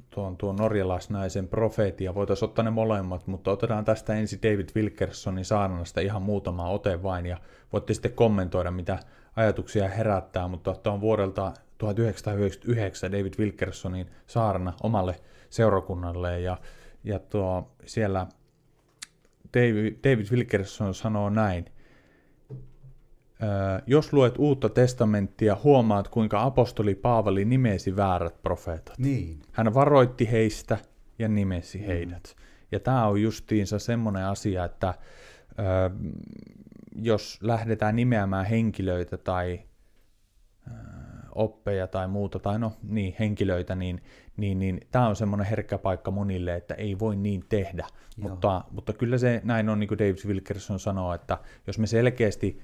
[0.09, 2.15] tuon, tuon norjalaisnaisen profeetia.
[2.15, 7.25] Voitaisiin ottaa ne molemmat, mutta otetaan tästä ensin David Wilkersonin saarnasta ihan muutama ote vain,
[7.25, 7.37] ja
[7.73, 8.99] voitte sitten kommentoida, mitä
[9.35, 15.15] ajatuksia herättää, mutta tämä on vuodelta 1999 David Wilkersonin saarna omalle
[15.49, 16.57] seurakunnalle, ja,
[17.03, 18.27] ja tuo, siellä
[19.53, 21.65] David, David Wilkerson sanoo näin,
[23.87, 28.97] jos luet uutta testamenttia, huomaat, kuinka apostoli Paavali nimesi väärät profeetat.
[28.97, 29.39] Niin.
[29.51, 30.77] Hän varoitti heistä
[31.19, 32.35] ja nimesi heidät.
[32.71, 34.93] Ja tämä on justiinsa semmoinen asia, että
[35.49, 35.89] ö,
[36.95, 39.59] jos lähdetään nimeämään henkilöitä tai
[40.67, 40.71] ö,
[41.35, 44.01] oppeja tai muuta, tai no niin, henkilöitä, niin,
[44.37, 47.87] niin, niin tämä on semmoinen herkkä paikka monille, että ei voi niin tehdä.
[48.17, 52.61] Mutta, mutta kyllä se näin on, niin kuin David Wilkerson sanoo, että jos me selkeästi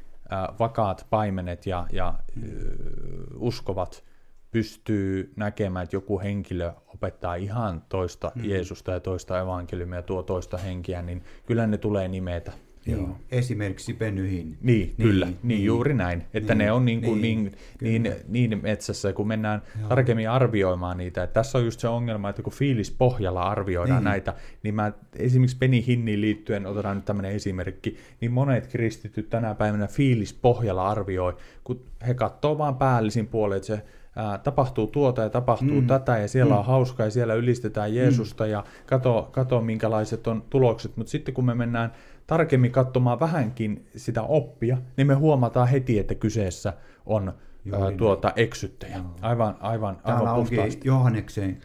[0.60, 2.14] vakaat paimenet ja, ja
[3.36, 4.04] uskovat
[4.52, 8.46] pystyy näkemään, että joku henkilö opettaa ihan toista mm.
[8.46, 12.52] Jeesusta ja toista evankeliumia ja tuo toista henkiä, niin kyllä ne tulee nimetä.
[12.86, 13.16] Niin.
[13.32, 14.46] Esimerkiksi Penyhin.
[14.46, 16.24] Niin, niin kyllä, niin, niin juuri näin.
[16.34, 19.80] Että niin, ne on niin, kuin niin, niin, niin, niin metsässä, kun mennään Joo.
[19.80, 19.90] Joo.
[19.90, 21.24] tarkemmin arvioimaan niitä.
[21.24, 24.10] Että tässä on just se ongelma, että kun fiilispohjalla arvioidaan Niin.
[24.10, 29.56] näitä, niin mä esimerkiksi Penny Hinniin liittyen, otetaan nyt tämmöinen esimerkki, niin monet kristityt tänä
[29.56, 33.82] päivänä fiilispohjalla arvioi, kun he katsoo vaan päällisin puolen, että se
[34.16, 35.82] ää, tapahtuu tuota ja tapahtuu Mm.
[35.82, 35.88] mm.
[35.88, 36.60] tätä ja siellä Mm.
[36.60, 38.50] on hauskaa ja siellä ylistetään Jeesusta mm.
[38.50, 41.92] ja kato, kato minkälaiset on tulokset, mutta sitten kun me mennään
[42.28, 46.74] tarkemmin katsomaan vähänkin sitä oppia, niin me huomataan heti, että kyseessä
[47.06, 47.34] on
[47.66, 48.98] Juuri ää, tuota eksyttäjä.
[48.98, 49.06] Joo.
[49.22, 50.88] Aivan, aivan, Täällä aivan onkin puhtaasti.
[50.88, 51.58] Johanneksen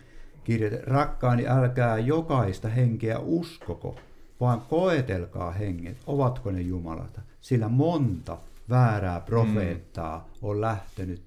[0.44, 3.96] kirja, rakkaani älkää jokaista henkeä uskoko,
[4.40, 7.20] vaan koetelkaa henget, ovatko ne Jumalata.
[7.40, 8.38] Sillä monta
[8.70, 10.49] väärää profeettaa mm.
[10.49, 11.23] on lähtenyt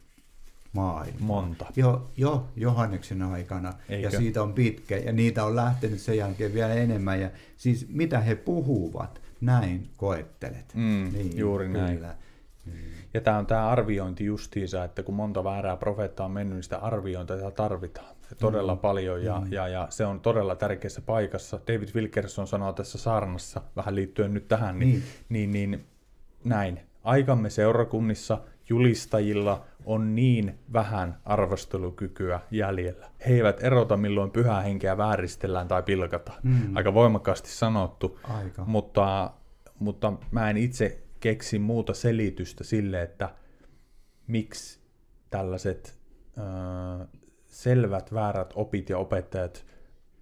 [0.74, 1.24] maailmaan.
[1.24, 1.65] Monta.
[1.76, 4.08] Jo, jo Johanneksen aikana, Eikö?
[4.08, 7.22] ja siitä on pitkä, ja niitä on lähtenyt sen jälkeen vielä enemmän.
[7.22, 10.73] Ja siis mitä he puhuvat, näin koettelet.
[10.73, 11.95] Mm, juuri näin.
[11.95, 12.15] kyllä.
[13.13, 16.77] Ja tämä on tämä arviointi justiinsa, että kun monta väärää profeettaa on mennyt, niin sitä
[16.77, 18.79] arviointia tarvitaan todella mm.
[18.79, 19.51] paljon ja, mm.
[19.53, 21.60] ja, ja se on todella tärkeässä paikassa.
[21.67, 25.03] David Wilkerson sanoo tässä saarnassa, vähän liittyen nyt tähän, niin, Niin.
[25.29, 25.86] niin, niin, niin
[26.43, 26.79] näin.
[27.03, 28.38] Aikamme seurakunnissa
[28.69, 33.10] julistajilla on niin vähän arvostelukykyä jäljellä.
[33.28, 36.39] He eivät erota, milloin pyhää henkeä vääristellään tai pilkataan.
[36.43, 36.76] Mm.
[36.76, 38.19] Aika voimakkaasti sanottu.
[38.23, 38.65] Aika.
[38.65, 39.32] Mutta,
[39.80, 43.30] mutta mä en itse keksi muuta selitystä sille, että
[44.28, 44.80] miksi
[45.30, 45.99] tällaiset
[46.38, 46.41] ö,
[47.47, 49.65] selvät väärät opit ja opettajat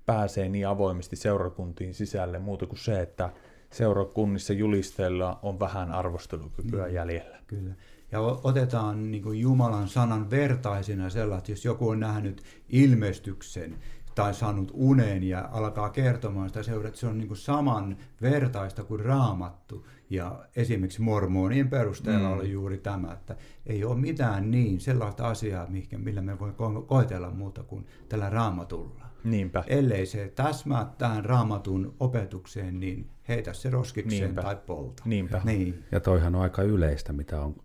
[0.05, 3.29] pääsee niin avoimesti seurakuntiin sisälle muuta kuin se, että
[3.71, 6.95] seurakunnissa julisteilla on vähän arvostelukykyä Niin.
[6.95, 7.37] jäljellä.
[7.47, 7.73] Kyllä.
[8.11, 13.75] Ja otetaan niin kuin Jumalan sanan vertaisena sellaista, jos joku on nähnyt ilmestyksen
[14.15, 18.83] tai saanut unen ja alkaa kertomaan sitä seuraa, että se on niin kuin saman vertaista
[18.83, 19.87] kuin raamattu.
[20.09, 22.33] Ja esimerkiksi mormonien perusteella mm.
[22.33, 26.85] oli juuri tämä, että ei ole mitään niin sellaista asiaa, mihinkä, millä me voi ko-
[26.85, 29.05] koetella muuta kuin tällä raamatulla.
[29.23, 29.63] Niinpä.
[29.67, 34.41] Ellei se täsmää tähän raamatun opetukseen, niin heitä se roskikseen Niinpä.
[34.41, 35.03] tai polta.
[35.05, 35.41] Niinpä.
[35.43, 35.83] Niin.
[35.91, 37.55] Ja toihan on aika yleistä, mitä on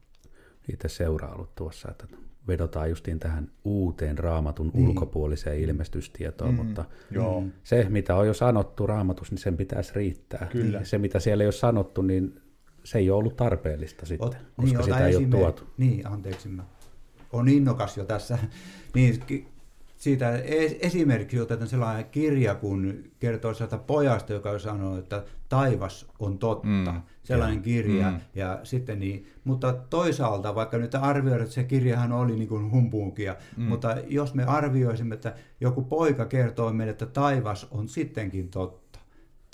[0.73, 2.07] itse seuraillut tuossa, että
[2.49, 4.89] vedotaan justiin tähän uuteen raamatun Niin.
[4.89, 7.43] ulkopuoliseen ilmestystietoon, Mm, mutta Joo.
[7.65, 10.47] se, mitä on jo sanottu raamatus, niin sen pitäisi riittää.
[10.53, 10.85] Kyllä.
[10.85, 12.41] Se, mitä siellä ei ole sanottu, niin
[12.85, 15.63] se ei ole ollut tarpeellista sitten, Ot, koska ota sitä ei ole tuotu.
[15.79, 16.65] Niin, anteeksi, mä
[17.33, 18.39] on innokas jo tässä.
[18.95, 19.21] Niin,
[19.97, 26.39] siitä es- esimerkiksi otetaan sellainen kirja, kun kertoo sieltä pojasta, joka sanoo, että taivas on
[26.39, 26.67] totta.
[26.69, 28.11] Mm, sellainen kirja.
[28.11, 28.21] Mm.
[28.35, 33.37] Ja sitten niin, mutta toisaalta, vaikka nyt arvioidaan, että se kirjahan oli niin kuin humpuukia,
[33.57, 33.65] mm.
[33.65, 38.86] mutta jos me arvioisimme, että joku poika kertoo meille, että taivas on sittenkin totta,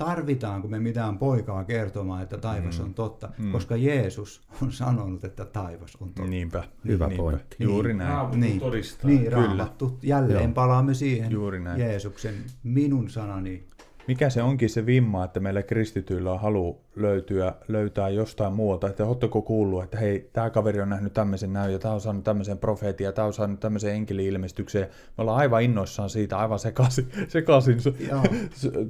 [0.04, 2.84] tarvitaanko me mitään poikaa kertomaan, että taivas Mm.
[2.84, 3.52] on totta, Mm.
[3.52, 6.30] koska Jeesus on sanonut, että taivas on totta.
[6.30, 6.64] Niinpä.
[6.88, 7.22] Hyvä Niinpä.
[7.22, 7.56] pointti.
[7.60, 8.10] Juuri näin.
[8.10, 8.60] Raamattu Niin.
[8.60, 9.10] todistaa.
[9.10, 9.36] Niin, Kyllä.
[9.36, 9.98] raamattu.
[10.02, 10.52] Jälleen Joo.
[10.52, 11.80] palaamme siihen Juuri näin.
[11.80, 13.64] Jeesuksen minun sanani.
[14.08, 19.06] Mikä se onkin se vimma, että meillä kristityillä on halu löytyä, löytää jostain muualta, että
[19.06, 22.58] oletteko kuullut, että hei, tämä kaveri on nähnyt tämmöisen näyn ja tämä on saanut tämmöisen
[22.58, 24.82] profeetin ja tämä on saanut tämmöisen enkeli-ilmestyksen.
[24.82, 27.78] Me ollaan aivan innoissaan siitä, aivan sekaisin, sekaisin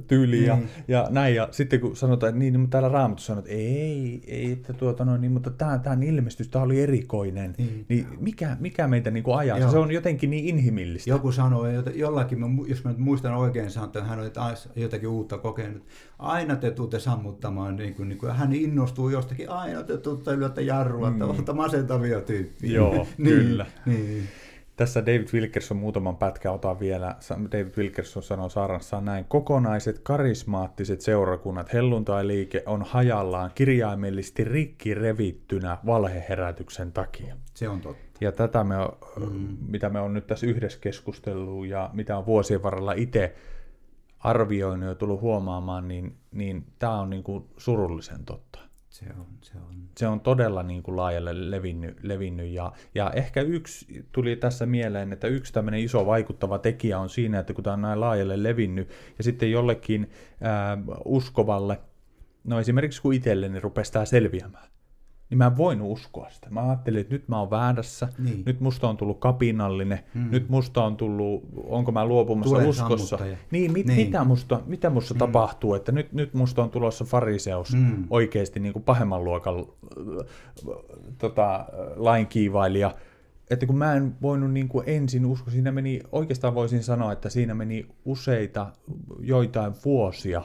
[0.07, 0.69] tyyliin ja, Niin.
[0.87, 1.35] ja näin.
[1.35, 5.05] Ja sitten kun sanotaan, että niin, niin täällä Raamattu sanoo, että ei, ei, että tuota
[5.05, 7.55] noin, niin, mutta tämä, tämä ilmestys, tämä oli erikoinen.
[7.57, 7.85] Niin.
[7.89, 9.57] Niin mikä, mikä meitä niin kuin ajaa?
[9.57, 9.71] Joo.
[9.71, 11.09] Se on jotenkin niin inhimillistä.
[11.09, 15.09] Joku sanoi, että jollakin, jos mä nyt muistan oikein, sanoi, että hän oli taas jotakin
[15.09, 15.83] uutta kokenut.
[16.19, 20.61] Aina te tuutte sammuttamaan, niin kuin, niin kuin, hän innostuu jostakin, aina te tuutte lyötte
[20.61, 21.39] jarrua, mm.
[21.39, 22.75] että masentavia tyyppiä.
[22.75, 23.65] Joo, niin, kyllä.
[23.85, 24.27] Niin.
[24.75, 27.15] Tässä David Wilkerson muutaman pätkän otan vielä.
[27.51, 29.25] David Wilkerson sanoo saarnassaan näin.
[29.25, 37.35] Kokonaiset karismaattiset seurakunnat, helluntailiike on hajallaan kirjaimellisesti rikki revittynä valheherätyksen takia.
[37.53, 38.03] Se on totta.
[38.21, 38.75] Ja tätä me
[39.19, 39.57] mm.
[39.67, 43.35] mitä me on nyt tässä yhdessä keskustellut ja mitä on vuosien varrella itse
[44.23, 48.59] arvioinut ja tullut huomaamaan, niin, niin tämä on niin kuin surullisen totta
[48.89, 49.75] Se on, se on.
[49.97, 55.13] se on todella niin kuin laajalle levinnyt, levinnyt ja, ja ehkä yksi tuli tässä mieleen,
[55.13, 58.89] että yksi tämmöinen iso vaikuttava tekijä on siinä, että kun tämä on näin laajalle levinnyt
[59.17, 60.09] ja sitten jollekin
[60.41, 61.81] ää, uskovalle,
[62.43, 64.67] no esimerkiksi kun itselleni rupesi tämä selviämään,
[65.33, 66.49] niin mä en voinut uskoa sitä.
[66.49, 68.43] Mä ajattelin, että nyt mä oon väärässä, Niin.
[68.45, 70.31] nyt musta on tullut kapinallinen, Mm.
[70.31, 73.07] nyt musta on tullut, onko mä luopumassa Tulen uskossa.
[73.07, 73.37] sammuttaja.
[73.51, 73.97] Niin, mit, Niin.
[74.07, 75.17] mitä musta, mitä musta mm.
[75.17, 78.03] tapahtuu, että nyt, nyt musta on tulossa fariseus Mm.
[78.09, 80.27] oikeasti niin kuin pahemman luokan äh,
[81.17, 81.65] tota,
[81.95, 82.91] lainkiivailija.
[83.49, 87.29] Että kun mä en voinut niin kuin ensin uskoa, siinä meni, oikeastaan voisin sanoa, että
[87.29, 88.67] siinä meni useita,
[89.19, 90.41] joitain vuosia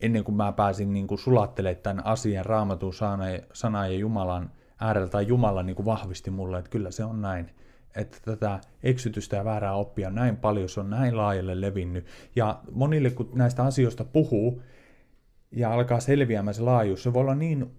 [0.00, 5.08] ennen kuin mä pääsin niin kuin sulattelemaan tämän asian raamatun sana- sana ja Jumalan äärellä,
[5.08, 7.50] tai Jumala niin kuin vahvisti mulle, että kyllä se on näin.
[7.96, 12.06] Että tätä eksytystä ja väärää oppia on näin paljon, se on näin laajalle levinnyt.
[12.36, 14.62] Ja monille, kun näistä asioista puhuu,
[15.52, 17.72] ja alkaa selviämään se laajuus, se voi olla niin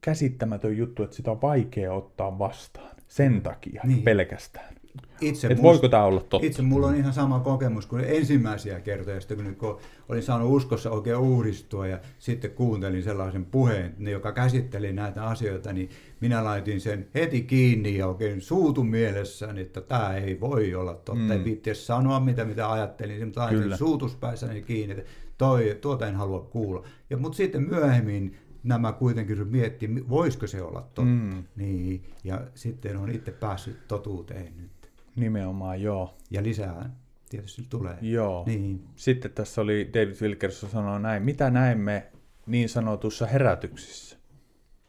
[0.00, 2.96] käsittämätön juttu, että sitä on vaikea ottaa vastaan.
[3.08, 4.02] Sen takia Niin.
[4.02, 4.74] pelkästään.
[5.20, 6.46] Itse muist- voiko tämä olla totta?
[6.46, 9.78] Itse mulla on ihan sama kokemus kuin ensimmäisiä kertoja, sitten kun, kun
[10.08, 15.72] olin saanut uskossa oikein uudistua ja sitten kuuntelin sellaisen puheen, ne, joka käsitteli näitä asioita,
[15.72, 15.88] niin
[16.20, 21.14] minä laitin sen heti kiinni ja oikein suutun mielessäni, että tämä ei voi olla totta.
[21.14, 21.30] Mm.
[21.30, 23.76] Ei viitti sanoa, mitä, mitä ajattelin, mutta laitin Kyllä.
[23.76, 26.84] suutuspäissäni kiinni, että toi, tuota en halua kuulla.
[27.10, 31.02] Ja, mutta sitten myöhemmin nämä kuitenkin miettii, voisiko se olla totta.
[31.02, 31.44] Mm.
[31.56, 34.70] Niin, ja sitten on itse päässyt totuuteen nyt.
[35.16, 36.14] Nimenomaan, joo.
[36.30, 36.90] Ja lisää
[37.28, 37.98] tietysti tulee.
[38.00, 38.44] joo.
[38.46, 38.84] Niin.
[38.96, 42.06] Sitten tässä oli David Wilkerson sanoi näin, mitä näemme
[42.46, 44.16] niin sanotussa herätyksissä,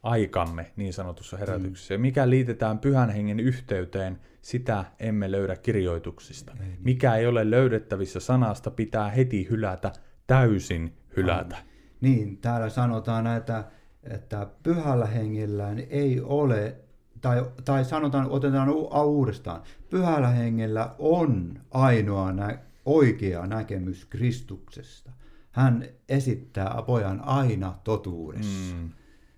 [0.03, 6.51] aikamme niin sanotussa herätyksessä, ja mikä liitetään pyhän hengen yhteyteen, sitä emme löydä kirjoituksista.
[6.59, 6.79] Ei niin.
[6.83, 9.93] Mikä ei ole löydettävissä sanasta, pitää heti hylätä,
[10.27, 11.57] täysin hylätä.
[12.01, 13.63] Niin, täällä sanotaan, että,
[14.03, 16.75] että pyhällä hengellä ei ole,
[17.23, 25.11] tai, tai sanotaan, otetaan u- uudestaan, pyhällä hengellä on ainoa nä, oikea näkemys Kristuksesta.
[25.51, 28.75] Hän esittää pojan aina totuudessa.
[28.75, 28.89] Mm.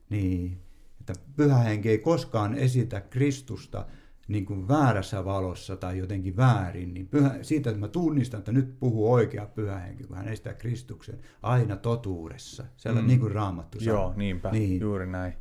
[0.09, 0.61] Niin,
[0.99, 3.85] että pyhä henki ei koskaan esitä Kristusta
[4.27, 8.79] niin kuin väärässä valossa tai jotenkin väärin, niin pyhä, siitä että mä tunnistan, että nyt
[8.79, 12.65] puhuu oikea pyhä henki, kun hän estää Kristuksen aina totuudessa.
[12.77, 13.05] Sellainen Mm.
[13.05, 13.09] mm.
[13.09, 14.01] niin kuin raamattu sanoo.
[14.01, 14.79] Joo, niinpä, Niin.
[14.81, 15.33] juuri näin.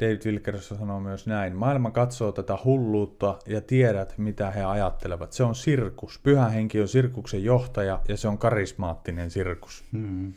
[0.00, 1.56] David Wilkerson sanoo myös näin.
[1.56, 5.32] Maailma katsoo tätä hulluutta ja tiedät, mitä he ajattelevat.
[5.32, 6.20] Se on sirkus.
[6.22, 9.84] Pyhä henki on sirkuksen johtaja ja se on karismaattinen sirkus.
[9.92, 10.32] Mm.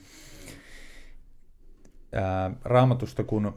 [2.13, 3.53] Ää, raamatusta kun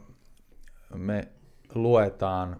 [0.95, 1.27] me
[1.75, 2.59] luetaan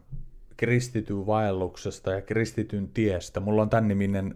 [0.57, 3.39] kristityn vaelluksesta ja kristityn tiestä.
[3.39, 4.35] Mulla on tämän niminen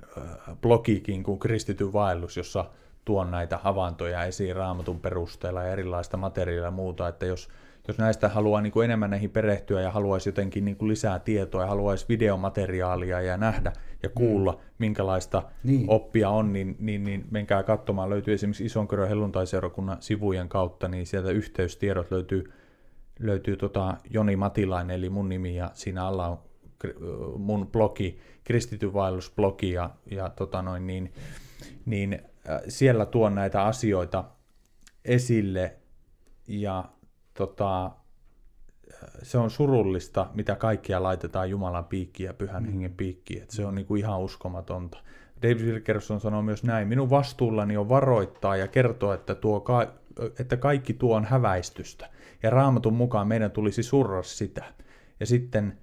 [0.61, 2.65] blogikin kuin kristityn vaellus, jossa
[3.05, 7.49] tuon näitä havaintoja esiin raamatun perusteella ja erilaista materiaalia ja muuta, että jos,
[7.87, 11.61] jos näistä haluaa niin kuin enemmän näihin perehtyä ja haluaisi jotenkin niin kuin lisää tietoa
[11.61, 13.73] ja haluaisi videomateriaalia ja nähdä
[14.03, 14.59] ja kuulla, mm.
[14.77, 15.85] minkälaista Niin.
[15.89, 18.09] oppia on, niin, niin, niin menkää katsomaan.
[18.09, 22.43] Löytyy esimerkiksi Isonkyrön helluntaiseurakunnan sivujen kautta, niin sieltä yhteystiedot löytyy
[23.19, 26.39] löytyy tota Joni Matilainen, eli mun nimi, ja siinä alla on
[27.37, 31.13] mun blogi, kristityn vaellusblogi, ja, ja tota noin, niin,
[31.85, 32.13] niin
[32.49, 34.23] äh, siellä tuon näitä asioita
[35.05, 35.75] esille,
[36.47, 36.85] ja
[37.37, 37.91] tota,
[39.23, 43.75] se on surullista, mitä kaikkia laitetaan Jumalan piikkiin ja Pyhän Hengen piikkiin, että se on
[43.75, 44.97] niinku ihan uskomatonta.
[45.41, 49.93] David Wilkerson sanoo myös näin, minun vastuullani on varoittaa ja kertoa, että, tuo ka-
[50.39, 52.09] että kaikki tuo on häväistystä.
[52.43, 54.65] Ja raamatun mukaan meidän tulisi surra sitä.
[55.19, 55.77] Ja sitten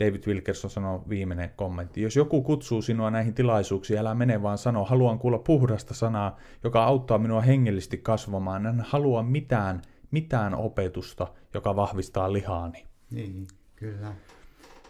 [0.00, 2.02] David Wilkerson sanoo viimeinen kommentti.
[2.02, 6.84] Jos joku kutsuu sinua näihin tilaisuuksiin, älä mene vaan sano, haluan kuulla puhdasta sanaa, joka
[6.84, 8.66] auttaa minua hengellisesti kasvamaan.
[8.66, 12.86] En halua mitään, mitään opetusta, joka vahvistaa lihaani.
[13.10, 14.14] Niin, kyllä.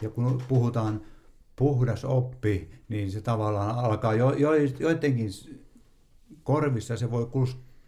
[0.02, 1.00] Ja kun puhutaan
[1.56, 5.30] puhdas oppi, niin se tavallaan alkaa jo, jo, joidenkin
[6.42, 7.30] korvissa se voi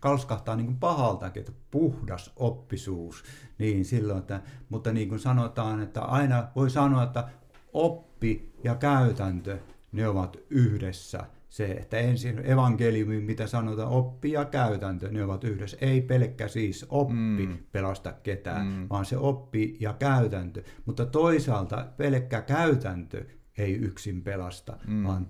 [0.00, 3.24] kalskahtaa niin kuin pahaltakin, että puhdas oppisuus.
[3.58, 7.28] Niin silloin, että, mutta niin kuin sanotaan, että aina voi sanoa, että
[7.72, 9.58] oppi ja käytäntö,
[9.92, 11.26] ne ovat yhdessä.
[11.50, 15.76] Se, että ensin evankeliumi, mitä sanotaan, oppi ja käytäntö, ne ovat yhdessä.
[15.80, 17.58] Ei pelkkä siis oppi Mm.
[17.72, 18.86] pelasta ketään, Mm.
[18.90, 20.62] vaan se oppi ja käytäntö.
[20.86, 23.24] Mutta toisaalta pelkkä käytäntö
[23.58, 25.04] ei yksin pelasta, Mm.
[25.04, 25.26] vaan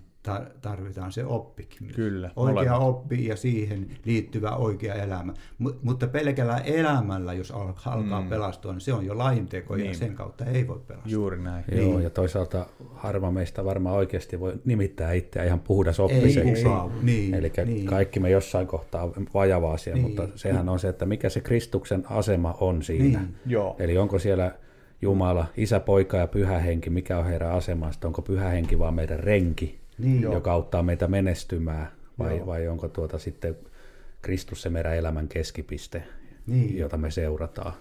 [0.63, 1.79] tarvitaan se oppikin.
[1.87, 1.97] myös.
[1.97, 2.89] Kyllä, Oikea molemmat.
[2.89, 5.35] oppi ja siihen liittyvä oikea elämä.
[5.59, 8.29] Mut, mutta pelkällä elämällä, jos al- alkaa Mm.
[8.29, 9.87] pelastua, niin se on jo lainteko Niin.
[9.89, 11.13] ja sen kautta ei voi pelastua.
[11.13, 11.65] Juuri näin.
[11.73, 12.03] Joo, Niin.
[12.03, 16.63] ja toisaalta harva meistä varmaan oikeasti voi nimittää itseään ihan puhdas Ei oppiseksi.
[16.65, 16.91] kukaan.
[17.03, 17.87] Niin, Eli niin.
[17.87, 20.07] kaikki me jossain kohtaa on vajavaisia, Niin.
[20.07, 23.19] mutta sehän on se, että mikä se Kristuksen asema on siinä.
[23.21, 23.35] Niin.
[23.47, 23.77] Joo.
[23.79, 24.55] Eli onko siellä
[25.03, 29.21] Jumala, isä, poika ja pyhä henki, mikä on heidän asemansa, onko pyhä henki vaan meidän
[29.21, 30.23] renki, Niin.
[30.23, 32.47] joka auttaa meitä menestymään, vai, Joo.
[32.47, 33.57] vai onko tuota sitten
[34.23, 36.03] Kristus se meidän elämän keskipiste,
[36.47, 36.79] Niin.
[36.79, 37.73] jota me seurataan.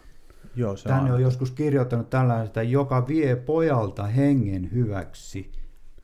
[0.56, 1.16] Joo, se Tänne on.
[1.16, 5.52] on joskus kirjoittanut tällaista, joka vie pojalta hengen hyväksi,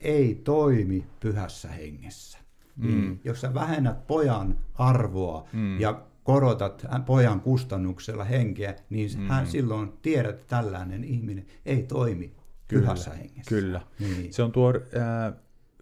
[0.00, 2.38] ei toimi pyhässä hengessä.
[2.76, 3.18] Mm.
[3.24, 5.80] Jos sä vähennät pojan arvoa mm.
[5.80, 9.28] ja korotat pojan kustannuksella henkeä, niin mm.
[9.28, 12.32] hän silloin tiedät, että tällainen ihminen ei toimi
[12.68, 13.48] pyhässä hengessä.
[13.48, 13.80] Kyllä.
[13.98, 14.32] Niin.
[14.32, 15.32] Se on tuo ää,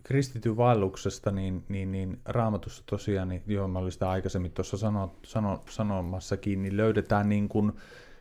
[0.05, 5.17] kristityn vaelluksesta, niin, niin, niin raamatussa tosiaan, niin, joo, mä olin sitä aikaisemmin tuossa sano,
[5.25, 7.73] sano, sanomassakin, niin löydetään niin kuin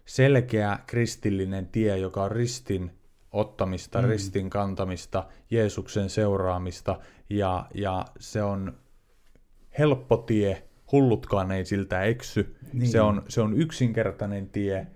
[0.05, 2.91] selkeä kristillinen tie, joka on ristin
[3.31, 4.07] ottamista, mm.
[4.07, 8.77] ristin kantamista, Jeesuksen seuraamista, ja, ja se on
[9.79, 12.91] helppo tie, hullutkaan ei siltä eksy, Niin.
[12.91, 14.87] se, on, se on yksinkertainen tie,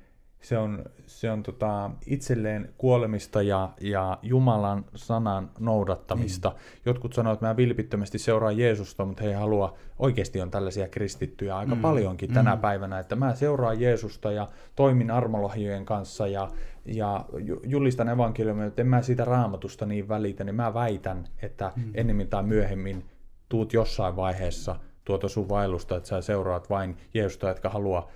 [0.42, 6.50] se on, se on tota, itselleen kuolemista ja, ja Jumalan sanan noudattamista.
[6.50, 6.82] Niin.
[6.86, 11.58] Jotkut sanoo, että mä vilpittömästi seuraan Jeesusta, mutta he ei halua, oikeasti on tällaisia kristittyjä
[11.58, 11.82] aika mm.
[11.82, 12.62] paljonkin tänä mm.
[12.62, 16.50] päivänä, että mä seuraan Jeesusta ja toimin armolahjojen kanssa ja,
[16.86, 21.72] ja ju- julistan evankeliumia, että en mä siitä raamatusta niin välitä, niin mä väitän, että
[21.76, 21.92] mm.
[21.94, 23.06] ennemmin tai myöhemmin
[23.50, 24.76] tuut jossain vaiheessa
[25.08, 28.10] tuota sun vaellusta, että sä seuraat vain Jeesusta, etkä halua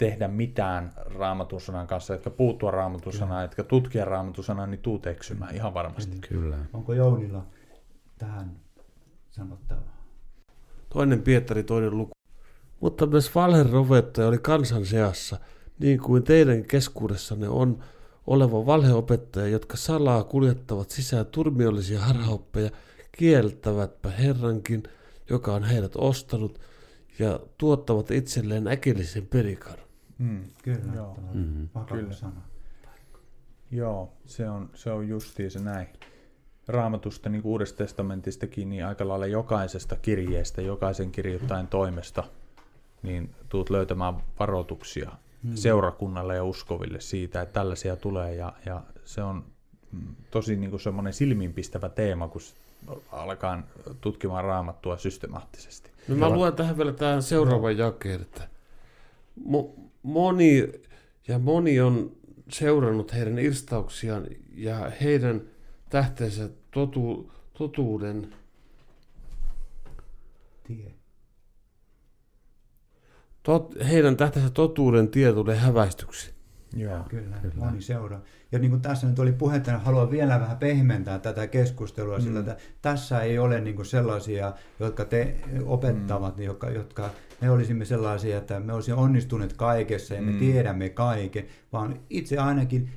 [0.00, 5.06] tehdä mitään raamatun sanan kanssa, etkä puuttua raamatun sanaan, etkä tutkia raamatun sanaa, niin tuut
[5.06, 6.16] eksymään ihan varmasti.
[6.28, 6.56] Kyllä.
[6.72, 7.46] Onko Jounilla
[8.18, 8.56] tähän
[9.30, 10.04] sanottavaa?
[10.92, 12.10] Toinen Pietari, toinen luku.
[12.80, 15.38] Mutta myös valherovettaja oli kansan seassa,
[15.78, 17.84] niin kuin teidän keskuudessanne on
[18.26, 22.70] oleva valheopettaja, jotka salaa kuljettavat sisään turmiollisia harhaoppeja,
[23.12, 24.82] kieltävätpä Herrankin,
[25.30, 26.60] joka on heidät ostanut,
[27.18, 29.89] ja tuottavat itselleen äkillisen perikan.
[30.20, 30.44] Mm.
[30.62, 31.16] Kyllä, Joo.
[31.34, 31.64] Mhm.
[31.74, 32.12] vakava Kyllä.
[32.12, 32.42] sana.
[33.70, 35.86] Joo, se on, se on justiin se näin.
[36.68, 42.24] Raamatusta, niin kuin Uudesta testamentistakin, niin aika lailla jokaisesta kirjeestä, jokaisen kirjoittajan toimesta,
[43.02, 45.10] niin tuut löytämään varoituksia
[45.44, 45.56] hmm.
[45.56, 48.34] seurakunnalle ja uskoville siitä, että tällaisia tulee.
[48.34, 49.44] Ja, ja se on
[49.92, 52.40] mm, tosi niin kuin semmoinen silmiinpistävä teema, kun
[53.12, 53.62] alkaa
[54.00, 55.90] tutkimaan raamattua systemaattisesti.
[56.08, 58.48] No mä luen tähän vielä tähän seuraavan jakeen, että
[60.02, 60.72] moni
[61.28, 62.16] ja moni on
[62.48, 65.42] seurannut heidän irstauksiaan ja heidän
[65.90, 68.34] tähteensä totu, totuuden
[70.66, 70.94] Tie.
[73.42, 76.34] tot, heidän tähteensä totuuden tie tulee häväistyksi.
[76.76, 77.04] Joo.
[77.08, 77.54] Kyllä, Kyllä.
[77.56, 78.20] moni seuraa.
[78.52, 82.24] Ja niin kuin tässä nyt oli puhetta, niin haluan vielä vähän pehmentää tätä keskustelua, mm.
[82.24, 85.34] sillä että tässä ei ole niin kuin sellaisia, jotka te
[85.64, 86.42] opettavat, mm.
[86.42, 90.38] jotka, jotka me olisimme sellaisia, että me olisimme onnistuneet kaikessa ja me mm.
[90.38, 92.90] tiedämme kaiken, vaan itse ainakin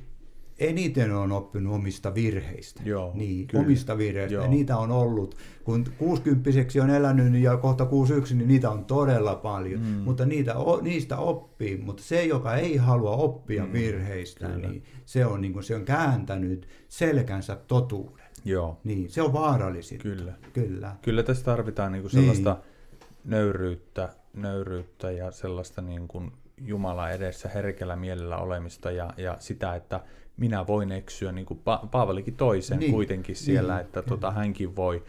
[0.68, 2.82] eniten on oppinut omista virheistä.
[2.84, 3.64] Joo, niin, kyllä.
[3.64, 4.34] omista virheistä.
[4.34, 4.44] Joo.
[4.44, 5.36] Ja niitä on ollut.
[5.64, 6.50] Kun 60
[6.82, 9.80] on elänyt ja kohta 61, niin niitä on todella paljon.
[9.80, 9.86] Mm.
[9.86, 11.76] Mutta niitä, niistä oppii.
[11.76, 13.72] Mutta se, joka ei halua oppia mm.
[13.72, 14.68] virheistä, kyllä.
[14.68, 18.24] niin se on, niin kuin, se on kääntänyt selkänsä totuuden.
[18.44, 18.80] Joo.
[18.84, 20.02] Niin, se on vaarallisinta.
[20.02, 20.32] Kyllä.
[20.52, 20.96] Kyllä.
[21.02, 23.30] Kyllä tässä tarvitaan niin kuin sellaista niin.
[23.30, 30.00] nöyryyttä, nöyryyttä ja sellaista niin kuin Jumala edessä herkällä mielellä olemista ja, ja sitä, että
[30.36, 34.76] minä voin eksyä, niin kuin pa- Paavalikin toisen niin, kuitenkin siellä, niin, että tota, hänkin
[34.76, 35.02] voi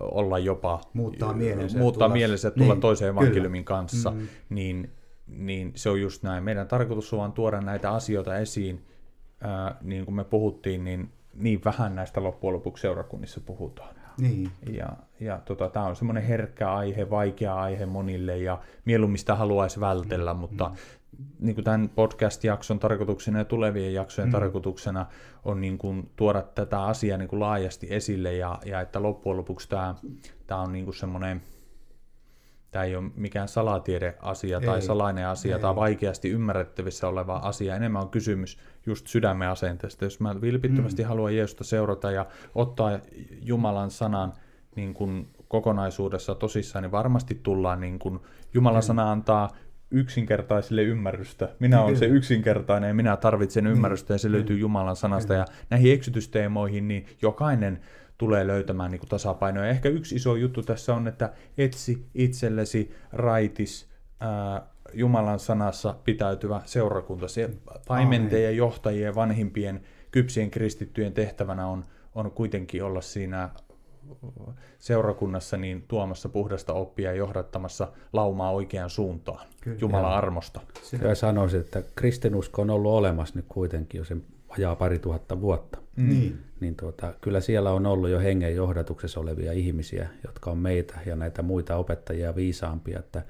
[0.00, 4.28] olla jopa muuttaa mielensä, muuttaa tulla, mielensä tulla niin, toiseen evankeliumin kanssa, mm.
[4.48, 4.90] niin,
[5.26, 6.44] niin se on just näin.
[6.44, 8.84] Meidän tarkoitus on tuoda näitä asioita esiin,
[9.44, 13.94] äh, niin kuin me puhuttiin, niin niin vähän näistä loppujen lopuksi seurakunnissa puhutaan.
[14.20, 14.50] Niin.
[14.72, 14.88] Ja,
[15.20, 20.34] ja tota, tämä on semmoinen herkkä aihe, vaikea aihe monille ja mieluummin sitä haluaisi vältellä,
[20.34, 20.40] mm.
[20.40, 20.70] mutta
[21.38, 24.32] niin kuin tämän podcast-jakson tarkoituksena ja tulevien jaksojen mm.
[24.32, 25.06] tarkoituksena
[25.44, 29.68] on niin kuin tuoda tätä asiaa niin kuin laajasti esille ja, ja että loppujen lopuksi
[29.68, 29.94] tämä,
[30.46, 31.42] tämä on niin kuin semmoinen,
[32.70, 35.62] tämä ei ole mikään salatiedeasia ei, tai salainen asia ei.
[35.62, 37.76] tai vaikeasti ymmärrettävissä oleva asia.
[37.76, 40.04] Enemmän on kysymys just sydämen asenteesta.
[40.04, 41.08] Jos mä vilpittömästi mm.
[41.08, 42.98] haluan Jeesusta seurata ja ottaa
[43.42, 44.32] Jumalan sanan
[44.76, 48.20] niin kuin kokonaisuudessa tosissaan, niin varmasti tullaan niin kuin
[48.54, 48.86] Jumalan mm.
[48.86, 49.50] sana antaa
[49.90, 51.48] yksinkertaisille ymmärrystä.
[51.58, 53.72] Minä olen se yksinkertainen ja minä tarvitsen niin.
[53.72, 55.34] ymmärrystä ja se löytyy Jumalan sanasta.
[55.34, 57.80] Ja näihin eksytysteemoihin niin jokainen
[58.18, 59.64] tulee löytämään niin tasapainoa.
[59.64, 63.88] Ja ehkä yksi iso juttu tässä on, että etsi itsellesi raitis
[64.20, 64.62] ää,
[64.92, 67.28] Jumalan sanassa pitäytyvä seurakunta.
[67.28, 67.50] Se
[67.88, 69.80] paimenteen ja johtajien vanhimpien
[70.10, 71.84] kypsien kristittyjen tehtävänä on,
[72.14, 73.50] on kuitenkin olla siinä
[74.78, 79.78] seurakunnassa niin tuomassa puhdasta oppia ja johdattamassa laumaa oikeaan suuntaan Kyllä.
[79.80, 80.60] Jumalan armosta.
[80.98, 85.78] Kyllä sanoisin, että kristinusko on ollut olemassa nyt kuitenkin jo sen vajaa pari tuhatta vuotta.
[85.96, 86.08] Mm.
[86.08, 86.38] Niin.
[86.60, 91.16] niin tuota, kyllä siellä on ollut jo hengen johdatuksessa olevia ihmisiä, jotka on meitä ja
[91.16, 93.22] näitä muita opettajia viisaampia, että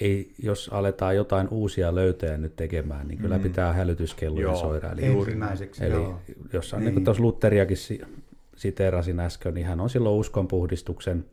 [0.00, 3.42] ei, jos aletaan jotain uusia löytöjä nyt tekemään, niin kyllä mm.
[3.42, 4.92] pitää hälytyskelloja soida.
[4.92, 6.20] Eli, Ensimmäiseksi, eli joo.
[6.52, 6.84] jos on, niin.
[6.84, 7.76] niin kuin tuossa Lutteriakin
[8.62, 11.24] siteerasin äsken, niin hän on silloin uskonpuhdistuksen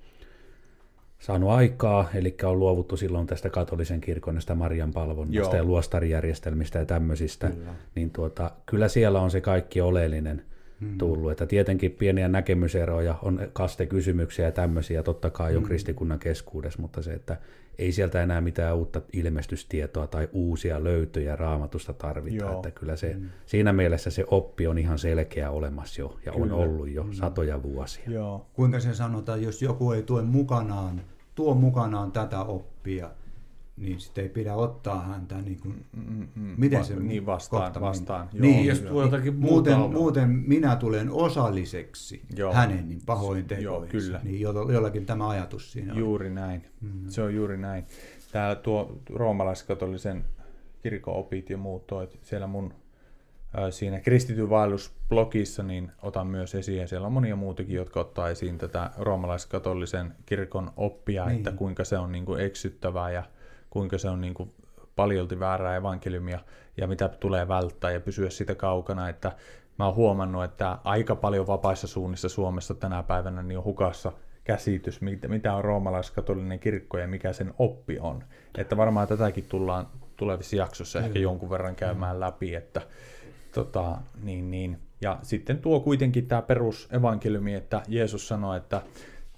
[1.19, 5.55] saanut aikaa, eli on luovuttu silloin tästä katolisen kirkon näistä Marian palvonnasta Joo.
[5.55, 7.73] ja luostarijärjestelmistä ja tämmöisistä, kyllä.
[7.95, 10.45] niin tuota, kyllä siellä on se kaikki oleellinen.
[10.97, 11.31] Tullut.
[11.31, 15.67] Että tietenkin pieniä näkemyseroja, on kastekysymyksiä ja tämmöisiä totta kai on hmm.
[15.67, 17.37] kristikunnan keskuudessa, mutta se, että
[17.79, 22.45] ei sieltä enää mitään uutta ilmestystietoa tai uusia löytöjä raamatusta tarvita.
[22.45, 22.55] Joo.
[22.55, 23.29] Että kyllä se, mm.
[23.45, 26.45] siinä mielessä se oppi on ihan selkeä olemassa jo ja kyllä.
[26.45, 27.13] on ollut jo mm.
[27.13, 28.03] satoja vuosia.
[28.07, 28.45] Joo.
[28.53, 31.01] Kuinka se sanotaan, jos joku ei tuo mukanaan,
[31.35, 33.09] tuo mukanaan tätä oppia,
[33.79, 38.29] niin sitten ei pidä ottaa häntä niin kuin, mm, mm, miten se niin vastaan, vastaan.
[38.33, 42.53] Joo, niin, jos tuo jotakin muuten, muuten minä tulen osalliseksi joo.
[42.53, 43.63] hänen niin pahointekoihinsa.
[43.63, 44.19] Joo, kyllä.
[44.23, 46.35] Niin jollakin tämä ajatus siinä Juuri on.
[46.35, 46.65] näin.
[46.81, 47.09] Mm.
[47.09, 47.85] Se on juuri näin.
[48.31, 50.25] Täällä tuo roomalaiskatolisen
[50.81, 52.73] kirkon opit ja muut, toi, siellä mun
[53.69, 58.57] siinä kristityn vaellusblogissa niin otan myös esiin, ja siellä on monia muutakin, jotka ottaa esiin
[58.57, 61.37] tätä roomalaiskatolisen kirkon oppia, niin.
[61.37, 63.23] että kuinka se on niin kuin eksyttävää ja
[63.69, 64.53] kuinka se on niin kuin
[64.95, 66.39] paljolti väärää evankeliumia
[66.77, 69.31] ja mitä tulee välttää ja pysyä sitä kaukana, että
[69.79, 74.11] mä oon huomannut, että aika paljon vapaissa suunnissa Suomessa tänä päivänä niin on hukassa
[74.43, 78.23] käsitys, mitä on roomalaiskatolinen kirkko ja mikä sen oppi on.
[78.57, 82.81] Että varmaan tätäkin tullaan tulevissa jaksossa ehkä jonkun verran käymään läpi, että
[83.53, 84.79] tota, niin, niin.
[85.01, 88.81] Ja sitten tuo kuitenkin tämä perusevankeliumi, että Jeesus sanoi, että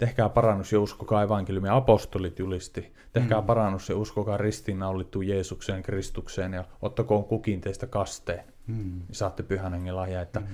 [0.01, 1.69] tehkää parannus ja uskokaa evankeliumi.
[1.69, 2.93] Apostolit julisti.
[3.13, 3.47] Tehkää mm.
[3.47, 8.43] parannus ja uskokaa ristiinnaulittuun Jeesukseen, Kristukseen ja ottakoon kukin teistä kasteen.
[8.67, 8.75] Mm.
[8.75, 10.21] Niin saatte pyhän hengen lahja.
[10.21, 10.45] Että, mm.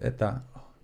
[0.00, 0.34] että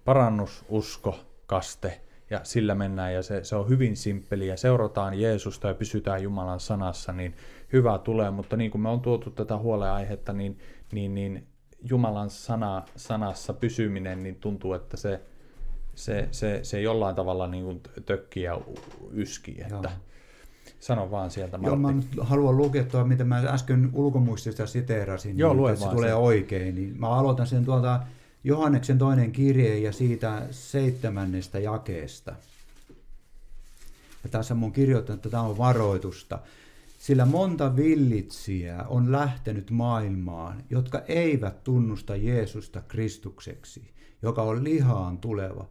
[0.04, 2.00] parannus, usko, kaste
[2.30, 6.60] ja sillä mennään ja se, se on hyvin simppeli ja seurataan Jeesusta ja pysytään Jumalan
[6.60, 7.34] sanassa, niin
[7.72, 10.58] hyvä tulee, mutta niin kuin me on tuotu tätä huoleaihetta, niin,
[10.92, 11.46] niin, niin
[11.90, 15.20] Jumalan sana, sanassa pysyminen, niin tuntuu, että se,
[15.98, 18.60] se, se, se jollain tavalla niin kuin tökkii ja
[19.12, 19.60] yskii.
[19.60, 19.90] Että,
[20.80, 21.68] Sano vaan sieltä, Martti.
[21.68, 26.08] Joo, mä haluan lukea tuo, mitä mä äsken ulkomuistista siteerasin, Joo, niin, että se tulee
[26.08, 26.14] se.
[26.14, 26.74] oikein.
[26.74, 28.00] Niin mä aloitan sen tuolta
[28.44, 32.34] Johanneksen toinen kirje ja siitä seitsemännestä jakeesta.
[34.24, 36.38] Ja tässä mun kirjoittanut, että tämä on varoitusta.
[36.98, 43.90] Sillä monta villitsijää on lähtenyt maailmaan, jotka eivät tunnusta Jeesusta Kristukseksi,
[44.22, 45.68] joka on lihaan tuleva,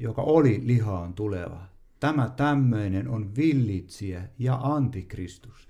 [0.00, 1.62] joka oli lihaan tuleva.
[2.00, 5.68] Tämä tämmöinen on villitsijä ja antikristus.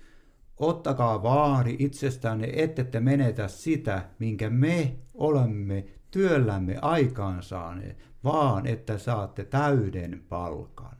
[0.56, 10.24] Ottakaa vaari itsestänne, ettette menetä sitä, minkä me olemme työllämme aikaansaaneet, vaan että saatte täyden
[10.28, 10.96] palkan.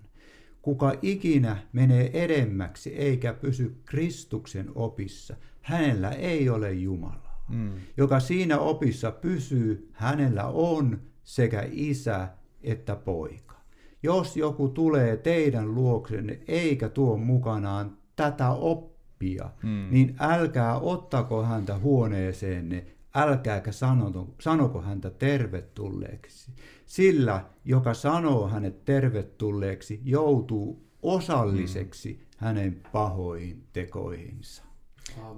[0.62, 7.44] Kuka ikinä menee edemmäksi eikä pysy Kristuksen opissa, hänellä ei ole Jumalaa.
[7.48, 7.70] Mm.
[7.96, 12.28] Joka siinä opissa pysyy, hänellä on sekä isä
[12.62, 13.54] että poika.
[14.02, 19.86] Jos joku tulee teidän luoksenne eikä tuo mukanaan tätä oppia, Mm.
[19.90, 26.50] niin älkää ottako häntä huoneeseenne, älkääkä sanoko, sanoko häntä tervetulleeksi.
[26.86, 34.62] Sillä, joka sanoo hänet tervetulleeksi, joutuu osalliseksi hänen pahoihin tekoihinsa.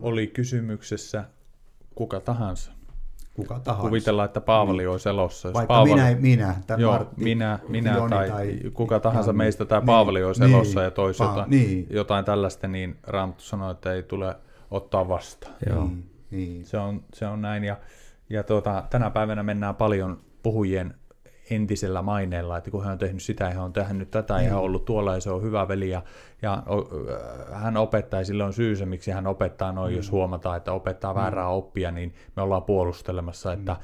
[0.03, 1.25] Oli kysymyksessä
[1.95, 2.73] kuka tahansa.
[3.35, 3.89] Kuka tahansa.
[3.89, 5.49] Kuvitellaan, että Paavali olisi elossa.
[5.49, 5.95] Jos Vaikka Paavali...
[5.95, 9.45] minä, minä tai Joo, Martti, minä, minä Joni tai, tai kuka tahansa Janne.
[9.45, 11.87] meistä tai Niin, Paavali olisi niin, elossa ja toisi Pa- jotain, niin.
[11.91, 14.37] jotain tällaista, niin Raamattu sanoi, että ei tule
[14.70, 15.55] ottaa vastaan.
[15.68, 15.85] Joo.
[15.85, 16.66] Niin, niin.
[16.66, 17.64] Se on, se on näin.
[17.64, 17.76] Ja,
[18.30, 20.95] ja tuota, tänä päivänä mennään paljon puhujien
[21.55, 24.59] entisellä maineella, että kun hän on tehnyt sitä ja hän on tehnyt tätä ja hän
[24.59, 26.03] on ollut tuolla ja se on hyvä veli ja,
[26.42, 26.78] ja o,
[27.55, 31.14] äh, hän opettaa ja sillä on syysä, miksi hän opettaa noin, jos huomataan, että opettaa
[31.14, 33.76] väärää oppia, niin me ollaan puolustelemassa, että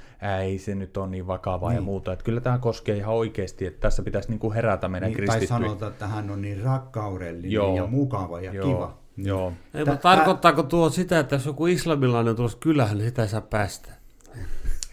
[0.42, 1.84] ei se nyt ole niin vakavaa ja Niin.
[1.84, 2.12] muuta.
[2.12, 5.58] Että kyllä tämä koskee ihan oikeasti, että tässä pitäisi niinku herätä meidän Niin, tai kristittyjä.
[5.68, 7.76] sanotaan, että hän on niin rakkaudellinen Joo.
[7.76, 8.98] ja mukava ja Joo, kiva.
[9.16, 13.22] Joo, Ei, mutta tarkoittaako tuo sitä, että jos joku islamilainen on tulossa kylähän, niin sitä
[13.22, 13.92] ei saa päästä?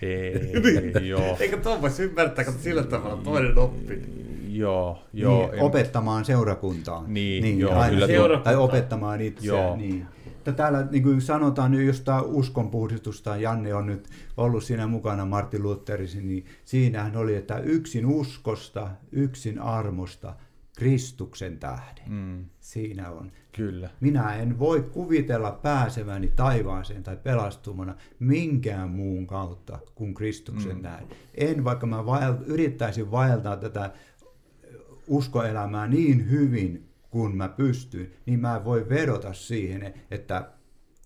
[0.02, 0.52] Ei,
[1.10, 4.26] joo, Eikö tuo voisi ymmärtää, kun sillä tavalla toinen oppii?
[4.50, 5.52] joo, joo.
[5.52, 7.14] niin, opettamaan seurakuntaan.
[7.14, 9.64] Niin, joo, aina kyllä se- tuo- Tai opettamaan itseään.
[9.68, 9.76] Joo.
[9.76, 10.06] Niin.
[10.56, 16.22] Täällä niin kuin sanotaan nyt jostain uskonpuhdistusta, Janne on nyt ollut siinä mukana Martin Lutherisi,
[16.22, 20.34] niin siinähän oli, että yksin uskosta, yksin armosta,
[20.78, 22.04] Kristuksen tähden.
[22.08, 23.32] Mm, Siinä on.
[23.52, 23.90] kyllä.
[24.00, 30.82] Minä en voi kuvitella pääseväni taivaaseen tai pelastumana minkään muun kautta kuin Kristuksen mm.
[30.82, 31.08] näin.
[31.36, 33.92] En, vaikka mä vael, yrittäisin vaeltaa tätä
[35.08, 40.50] uskoelämää niin hyvin kuin mä pystyn, niin mä voi vedota siihen, että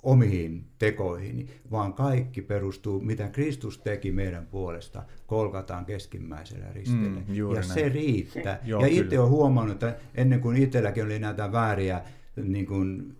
[0.03, 7.21] omiin tekoihin, vaan kaikki perustuu, mitä Kristus teki meidän puolesta, kolkataan keskimmäisellä ristillä.
[7.27, 7.63] Mm, ja näin.
[7.63, 8.59] se riittää.
[8.65, 12.01] Joo, ja itse olen huomannut, että ennen kuin itselläkin oli näitä vääriä
[12.35, 13.15] niin kuin,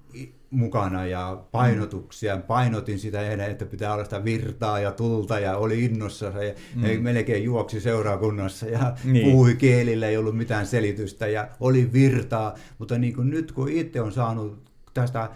[0.49, 5.85] mukana ja painotuksia, painotin sitä ennen, että pitää olla sitä virtaa ja tulta ja oli
[5.85, 7.03] innossa ja mm.
[7.03, 9.31] melkein juoksi seurakunnassa ja niin.
[9.31, 14.01] puhui kielillä, ei ollut mitään selitystä ja oli virtaa, mutta niin kuin nyt kun itse
[14.01, 15.29] on saanut tästä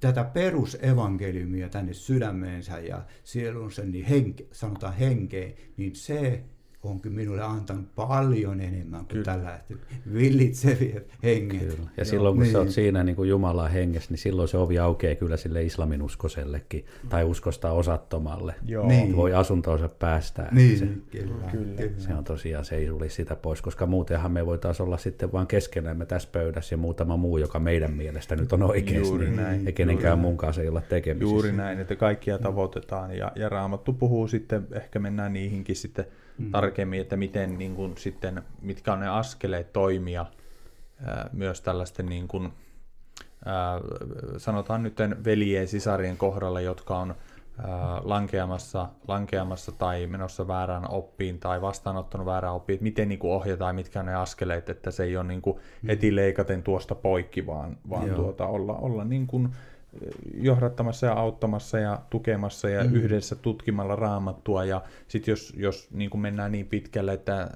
[0.00, 6.44] tätä perusevankeliumia tänne sydämeensä ja sielunsa, niin henke, sanotaan henkeen, niin se
[6.82, 9.24] onkin minulle antanut paljon enemmän kuin Kyllä.
[9.24, 9.76] tällaiset
[10.12, 11.60] villitseviä henget.
[11.76, 11.90] Kyllä.
[11.96, 12.52] Ja silloin kun niin.
[12.52, 12.72] sä oot Niin.
[12.72, 17.24] siinä niin kuin Jumalan hengessä, niin silloin se ovi aukeaa kyllä sille islamin uskosellekin tai
[17.24, 18.54] uskosta osattomalle.
[18.66, 19.16] Joo, Niin.
[19.16, 20.48] Voi asuntoonsa päästää.
[20.52, 21.76] Niin, Se, kyllä, Kyllä.
[21.76, 21.92] kyllä.
[21.98, 25.46] se on tosiaan, se ei sulisi sitä pois, koska muutenhan me voitaisiin olla sitten vaan
[25.46, 29.08] keskenämme tässä pöydässä ja muutama muu, joka meidän mielestä nyt on oikeassa.
[29.08, 31.32] Juuri niin näin, ja kenenkään juuri muun kanssa ei olla tekemisissä.
[31.34, 36.04] Juuri näin, että kaikkia tavoitetaan ja, ja Raamattu puhuu sitten, ehkä mennään niihinkin sitten
[36.40, 36.50] mm.
[36.50, 40.26] tarkemmin, että miten niin kuin, sitten, mitkä on ne askeleet toimia
[41.04, 42.52] ää, myös tällaisten niin kuin,
[43.44, 43.80] ää,
[44.36, 51.60] sanotaan nyt veljien sisarien kohdalla, jotka on ää, lankeamassa, lankeamassa tai menossa väärään oppiin tai
[51.60, 55.16] vastaanottanut väärään oppiin, että miten niin kuin ohjataan, mitkä on ne askeleet, että se ei
[55.16, 58.16] ole niin kuin heti leikaten tuosta poikki, vaan, vaan Joo.
[58.16, 59.48] tuota, olla, olla niin kuin
[60.34, 62.94] johdattamassa ja auttamassa ja tukemassa ja mm.
[62.94, 64.64] yhdessä tutkimalla raamattua.
[64.64, 67.50] Ja sitten jos, jos niin kuin mennään niin pitkälle, että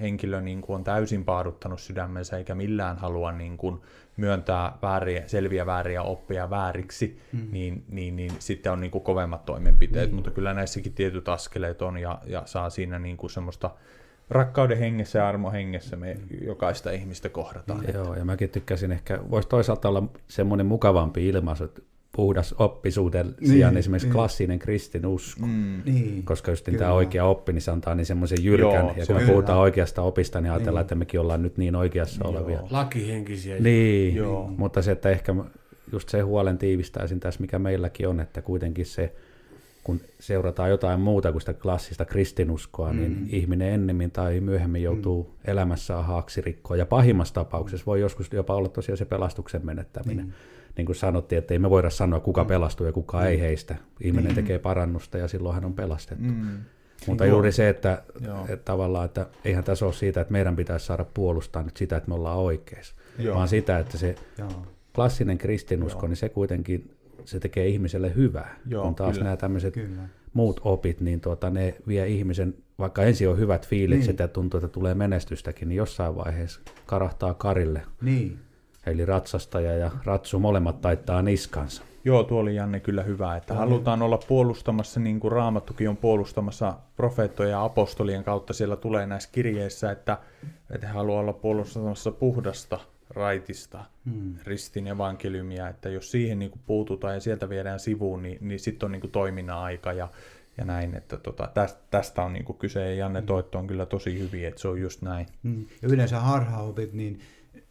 [0.00, 3.80] henkilö niin kuin on täysin paaduttanut sydämensä eikä millään halua niin kuin
[4.16, 7.48] myöntää vääriä, selviä vääriä oppia vääriksi, mm.
[7.50, 10.10] niin, niin, niin sitten on niin kuin kovemmat toimenpiteet.
[10.10, 10.14] Mm.
[10.14, 13.70] Mutta kyllä näissäkin tietyt askeleet on ja, ja saa siinä niin kuin semmoista
[14.30, 17.84] rakkauden hengessä ja armo hengessä me jokaista ihmistä kohdataan.
[17.94, 21.82] Joo, ja mäkin tykkäsin ehkä, voisi toisaalta olla semmoinen mukavampi ilmaisu, että
[22.16, 24.14] puhdas oppisuuden Niin, sijaan esimerkiksi niin.
[24.14, 25.46] klassinen kristinusko.
[25.46, 25.82] Mm.
[25.84, 26.22] Niin.
[26.24, 26.78] Koska just Kyllä.
[26.78, 29.58] tämä oikea oppi, niin se antaa niin semmoisen jyrkän, Joo, ja se kun me puhutaan
[29.58, 30.84] oikeasta opista, niin ajatellaan, Niin.
[30.84, 32.30] että mekin ollaan nyt niin oikeassa Joo.
[32.30, 32.60] olevia.
[32.70, 33.56] Lakihenkisiä.
[33.60, 34.50] Niin, Joo.
[34.56, 35.34] mutta se, että ehkä
[35.92, 39.14] just se huolen tiivistäisin tässä, mikä meilläkin on, että kuitenkin se,
[39.84, 42.98] kun seurataan jotain muuta kuin sitä klassista kristinuskoa, mm.
[42.98, 45.50] niin ihminen ennemmin tai myöhemmin joutuu mm.
[45.50, 46.78] elämässään haaksirikkoon.
[46.78, 50.26] Ja pahimmassa tapauksessa voi joskus jopa olla tosiaan se pelastuksen menettäminen.
[50.26, 50.34] Niin,
[50.76, 53.76] niin kuin sanottiin, että ei me voida sanoa, kuka pelastuu ja kuka ei heistä.
[54.00, 56.24] Ihminen tekee parannusta ja silloin hän on pelastettu.
[56.24, 56.58] Mm.
[57.06, 58.44] Mutta juuri se, että, Joo.
[58.48, 62.08] että tavallaan, että eihän tässä ole siitä, että meidän pitäisi saada puolustaa nyt sitä, että
[62.08, 63.36] me ollaan oikeassa, Joo.
[63.36, 64.66] vaan sitä, että se Joo.
[64.94, 66.08] klassinen kristinusko, Joo.
[66.08, 66.93] niin se kuitenkin
[67.24, 68.56] se tekee ihmiselle hyvää.
[68.66, 69.24] Joo, kun taas kyllä.
[69.24, 70.02] nämä tämmöiset Kyllä.
[70.32, 74.24] muut opit, niin tuota, ne vie ihmisen, vaikka ensin on hyvät fiilikset Niin.
[74.24, 77.82] ja tuntuu, että tulee menestystäkin, niin jossain vaiheessa karahtaa karille.
[78.02, 78.38] Niin.
[78.86, 81.82] Eli ratsastaja ja ratsu molemmat taittaa niskansa.
[82.04, 86.74] Joo, tuo oli Janne kyllä hyvä, että halutaan olla puolustamassa, niin kuin Raamattukin on puolustamassa
[86.96, 90.18] profeettojen ja apostolien kautta, siellä tulee näissä kirjeissä, että,
[90.70, 94.34] että he haluaa olla puolustamassa puhdasta, raitista, Hmm.
[94.44, 98.86] ristin evankeliumia, että jos siihen niin kuin puututaan ja sieltä viedään sivuun, niin, niin sitten
[98.86, 100.08] on niin kuin toiminnan aika ja,
[100.58, 103.86] ja näin, että tota, tästä, tästä on niin kuin kyse ja Janne toitto on kyllä
[103.86, 105.26] tosi hyvin, että se on just näin.
[105.42, 105.66] Mm.
[105.82, 107.20] Ja yleensä harhaopit, niin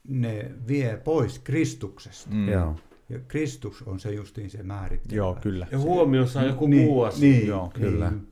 [0.08, 2.30] ne vie pois Kristuksesta.
[2.32, 2.50] Mm.
[2.50, 2.76] Joo.
[3.10, 5.16] Ja Kristus on se justiin se määrittävä.
[5.16, 5.68] Joo, kyllä.
[5.72, 7.30] Ja huomioon saa joku niin, muu asia.
[7.30, 8.10] Niin, Joo, kyllä.
[8.10, 8.28] Niin.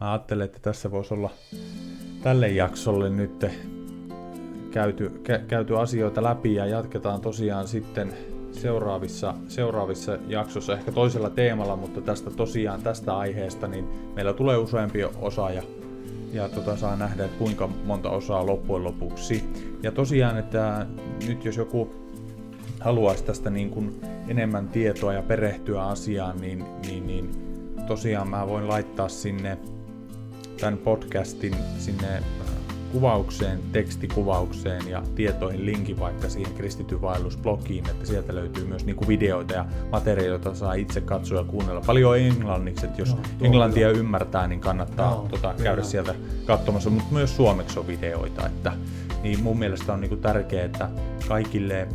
[0.00, 1.30] Mä ajattelen, että tässä voisi olla
[2.22, 3.44] tälle jaksolle nyt
[4.70, 8.12] käyty, kä- käyty asioita läpi ja jatketaan tosiaan sitten
[8.52, 15.04] seuraavissa, seuraavissa jaksossa ehkä toisella teemalla, mutta tästä tosiaan tästä aiheesta niin meillä tulee useampi
[15.04, 15.62] osa ja,
[16.32, 19.44] ja tota, saa nähdä, että kuinka monta osaa loppujen lopuksi.
[19.82, 20.86] Ja tosiaan, että
[21.26, 21.94] nyt jos joku
[22.80, 27.30] haluaisi tästä niin kuin enemmän tietoa ja perehtyä asiaan, niin, niin, niin
[27.86, 29.58] tosiaan mä voin laittaa sinne
[30.60, 32.22] tämän podcastin sinne
[32.92, 39.54] kuvaukseen, tekstikuvaukseen ja tietoihin linkin vaikka siihen kristityn vaellusblogiin, että sieltä löytyy myös niinku videoita
[39.54, 41.80] ja materiaaleja, saa itse katsoa ja kuunnella.
[41.86, 45.64] Paljon englanniksi, että jos tuo englantia ymmärtää, niin kannattaa Joo, tota, kyllä.
[45.64, 46.14] käydä sieltä
[46.44, 48.72] katsomassa, mutta myös suomeksi on videoita, että
[49.22, 50.88] niin mun mielestä on niinku tärkeää, että
[51.28, 51.88] kaikille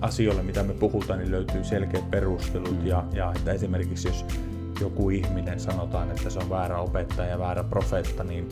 [0.00, 4.24] asioille, mitä me puhutaan, niin löytyy selkeät perustelut ja, ja että esimerkiksi jos
[4.80, 8.48] joku ihminen sanotaan, että se on väärä opettaja ja väärä profeetta, niin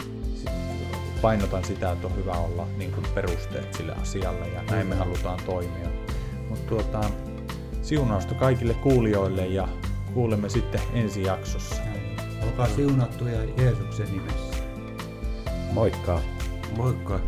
[1.24, 5.40] painotan sitä, että on hyvä olla niin kuin perusteet sille asialle ja näin me halutaan
[5.46, 5.88] toimia.
[6.48, 7.00] Mutta tuota,
[7.82, 9.68] siunausta kaikille kuulijoille ja
[10.14, 11.82] kuulemme sitten ensi jaksossa.
[12.42, 14.62] Olkaa siunattuja Jeesuksen nimessä.
[15.72, 16.20] Moikka!
[16.76, 17.20] Moikka.